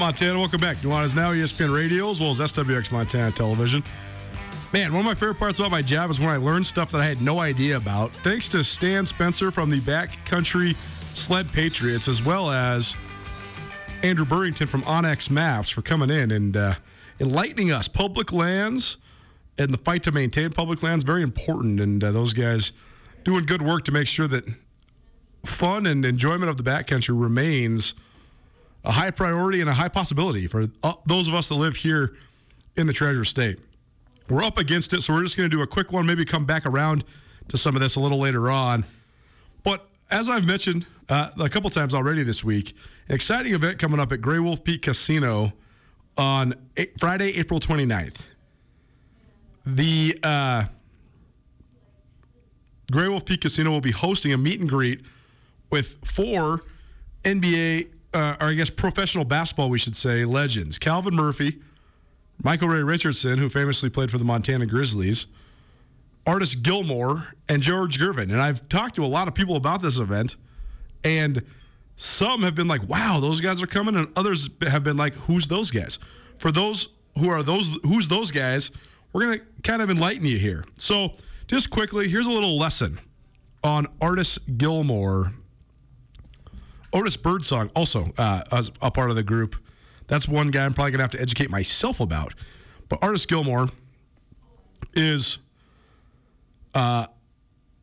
[0.00, 0.38] Montana?
[0.38, 0.78] Welcome back.
[0.78, 3.84] Nuanez Now, E ESPN Radio, as well as SWX Montana Television.
[4.72, 7.02] Man, one of my favorite parts about my job is when I learn stuff that
[7.02, 8.10] I had no idea about.
[8.10, 10.74] Thanks to Stan Spencer from the Backcountry
[11.14, 12.96] Sled Patriots, as well as
[14.02, 16.74] Andrew Burrington from onX Maps for coming in and uh,
[17.20, 17.86] enlightening us.
[17.86, 18.96] Public lands
[19.58, 22.72] and the fight to maintain public lands very important, and uh, those guys
[23.22, 24.44] doing good work to make sure that
[25.44, 27.92] fun and enjoyment of the backcountry remains
[28.84, 32.16] a high priority and a high possibility for uh, those of us that live here
[32.76, 33.58] in the Treasure State.
[34.28, 36.44] We're up against it, so we're just going to do a quick one, maybe come
[36.44, 37.04] back around
[37.48, 38.84] to some of this a little later on.
[39.64, 42.74] But as I've mentioned uh, a couple times already this week,
[43.08, 45.52] an exciting event coming up at Grey Wolf Peak Casino
[46.16, 46.54] on
[46.98, 48.20] Friday, April 29th.
[49.66, 50.64] The uh,
[52.90, 55.02] Grey Wolf Peak Casino will be hosting a meet and greet
[55.70, 56.62] with four
[57.24, 61.60] NBA, uh, or I guess professional basketball, we should say, legends Calvin Murphy,
[62.42, 65.26] Michael Ray Richardson, who famously played for the Montana Grizzlies,
[66.26, 68.24] Artis Gilmore, and George Gervin.
[68.24, 70.36] And I've talked to a lot of people about this event,
[71.04, 71.42] and
[71.96, 75.48] some have been like, wow, those guys are coming, and others have been like, who's
[75.48, 75.98] those guys?
[76.38, 76.88] For those
[77.18, 78.70] who are those, who's those guys,
[79.12, 80.64] we're going to kind of enlighten you here.
[80.78, 81.12] So,
[81.46, 83.00] just quickly, here's a little lesson
[83.62, 85.34] on Artis Gilmore.
[86.92, 89.56] Otis Birdsong, also uh, as a part of the group.
[90.06, 92.34] That's one guy I'm probably gonna have to educate myself about.
[92.88, 93.68] But Artis Gilmore
[94.94, 95.38] is
[96.74, 97.06] uh,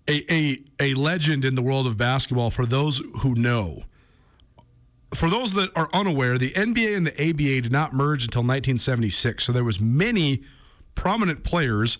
[0.07, 2.49] a, a a legend in the world of basketball.
[2.49, 3.83] For those who know,
[5.13, 9.45] for those that are unaware, the NBA and the ABA did not merge until 1976.
[9.45, 10.43] So there was many
[10.95, 11.97] prominent players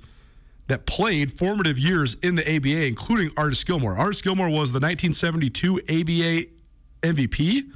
[0.68, 3.98] that played formative years in the ABA, including Artis Gilmore.
[3.98, 6.57] Artis Gilmore was the 1972 ABA
[7.02, 7.70] MVP.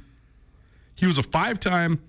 [0.94, 2.00] He was a five-time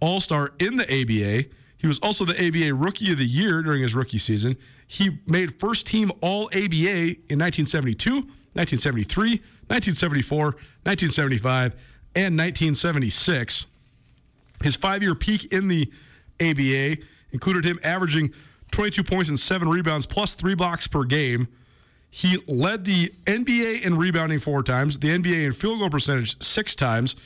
[0.00, 1.48] All-Star in the ABA.
[1.76, 4.56] He was also the ABA Rookie of the Year during his rookie season.
[4.86, 8.10] He made first-team All-ABA in 1972,
[8.54, 9.28] 1973,
[9.68, 11.72] 1974, 1975,
[12.14, 13.66] and 1976.
[14.62, 15.92] His five-year peak in the
[16.40, 17.02] ABA
[17.32, 18.32] included him averaging
[18.70, 21.48] 22 points and seven rebounds, plus three blocks per game.
[22.14, 26.76] He led the NBA in rebounding four times, the NBA in field goal percentage six
[26.76, 27.16] times.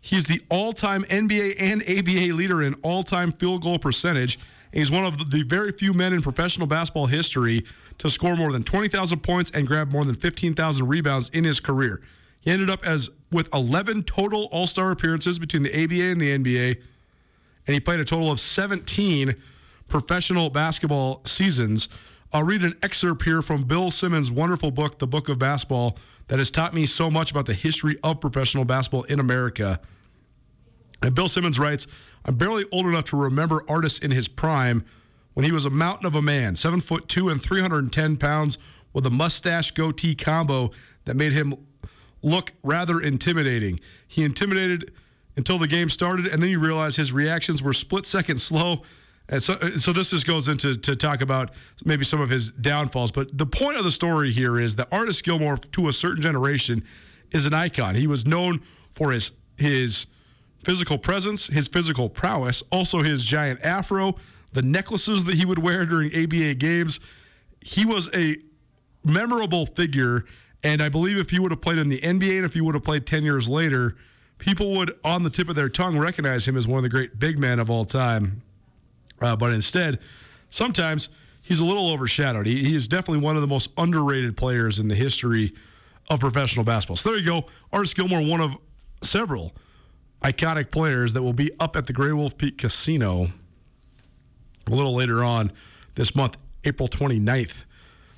[0.00, 4.40] He's the all-time NBA and ABA leader in all-time field goal percentage.
[4.72, 7.64] And he's one of the very few men in professional basketball history
[7.98, 12.02] to score more than 20,000 points and grab more than 15,000 rebounds in his career.
[12.40, 16.82] He ended up as with 11 total All-Star appearances between the ABA and the NBA,
[17.68, 19.36] and he played a total of 17
[19.86, 21.88] professional basketball seasons.
[22.34, 26.40] I'll read an excerpt here from Bill Simmons' wonderful book, The Book of Basketball, that
[26.40, 29.78] has taught me so much about the history of professional basketball in America.
[31.00, 31.86] And Bill Simmons writes,
[32.24, 34.84] I'm barely old enough to remember Artis in his prime
[35.34, 38.58] when he was a mountain of a man, seven foot two and 310 pounds,
[38.92, 40.72] with a mustache goatee combo
[41.04, 41.54] that made him
[42.20, 43.78] look rather intimidating.
[44.08, 44.92] He intimidated
[45.36, 48.82] until the game started, and then you realize his reactions were split second slow.
[49.28, 51.50] And so, uh, so this just goes into to talk about
[51.84, 53.10] maybe some of his downfalls.
[53.10, 56.84] But the point of the story here is that Artis Gilmore, to a certain generation,
[57.30, 57.94] is an icon.
[57.94, 58.60] He was known
[58.92, 60.06] for his his
[60.64, 64.16] physical presence, his physical prowess, also his giant afro,
[64.52, 67.00] the necklaces that he would wear during ABA games.
[67.60, 68.36] He was a
[69.04, 70.24] memorable figure,
[70.62, 72.74] and I believe if he would have played in the NBA and if he would
[72.74, 73.96] have played 10 years later,
[74.38, 77.18] people would, on the tip of their tongue, recognize him as one of the great
[77.18, 78.42] big men of all time.
[79.24, 79.98] Uh, but instead,
[80.50, 81.08] sometimes
[81.42, 82.46] he's a little overshadowed.
[82.46, 85.54] He, he is definitely one of the most underrated players in the history
[86.10, 86.96] of professional basketball.
[86.96, 87.46] So there you go.
[87.72, 88.56] Artis Gilmore, one of
[89.02, 89.54] several
[90.22, 93.32] iconic players that will be up at the Grey Wolf Peak Casino
[94.66, 95.52] a little later on
[95.94, 97.64] this month, April 29th,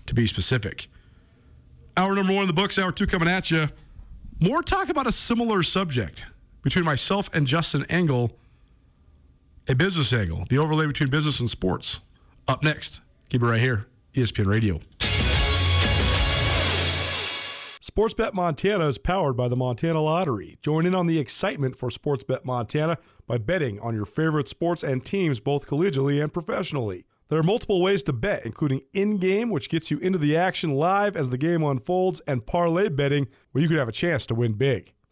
[0.06, 0.88] to be specific.
[1.96, 3.68] Hour number one in the books, hour two coming at you.
[4.38, 6.26] More talk about a similar subject
[6.62, 8.38] between myself and Justin Angle,
[9.68, 12.00] a business angle, the overlay between business and sports.
[12.48, 14.80] Up next, keep it right here, ESPN Radio.
[17.80, 20.58] Sportsbet Montana is powered by the Montana Lottery.
[20.60, 25.04] Join in on the excitement for Sportsbet Montana by betting on your favorite sports and
[25.04, 27.06] teams both collegially and professionally.
[27.28, 30.74] There are multiple ways to bet, including in game, which gets you into the action
[30.74, 34.34] live as the game unfolds, and parlay betting, where you could have a chance to
[34.34, 34.92] win big.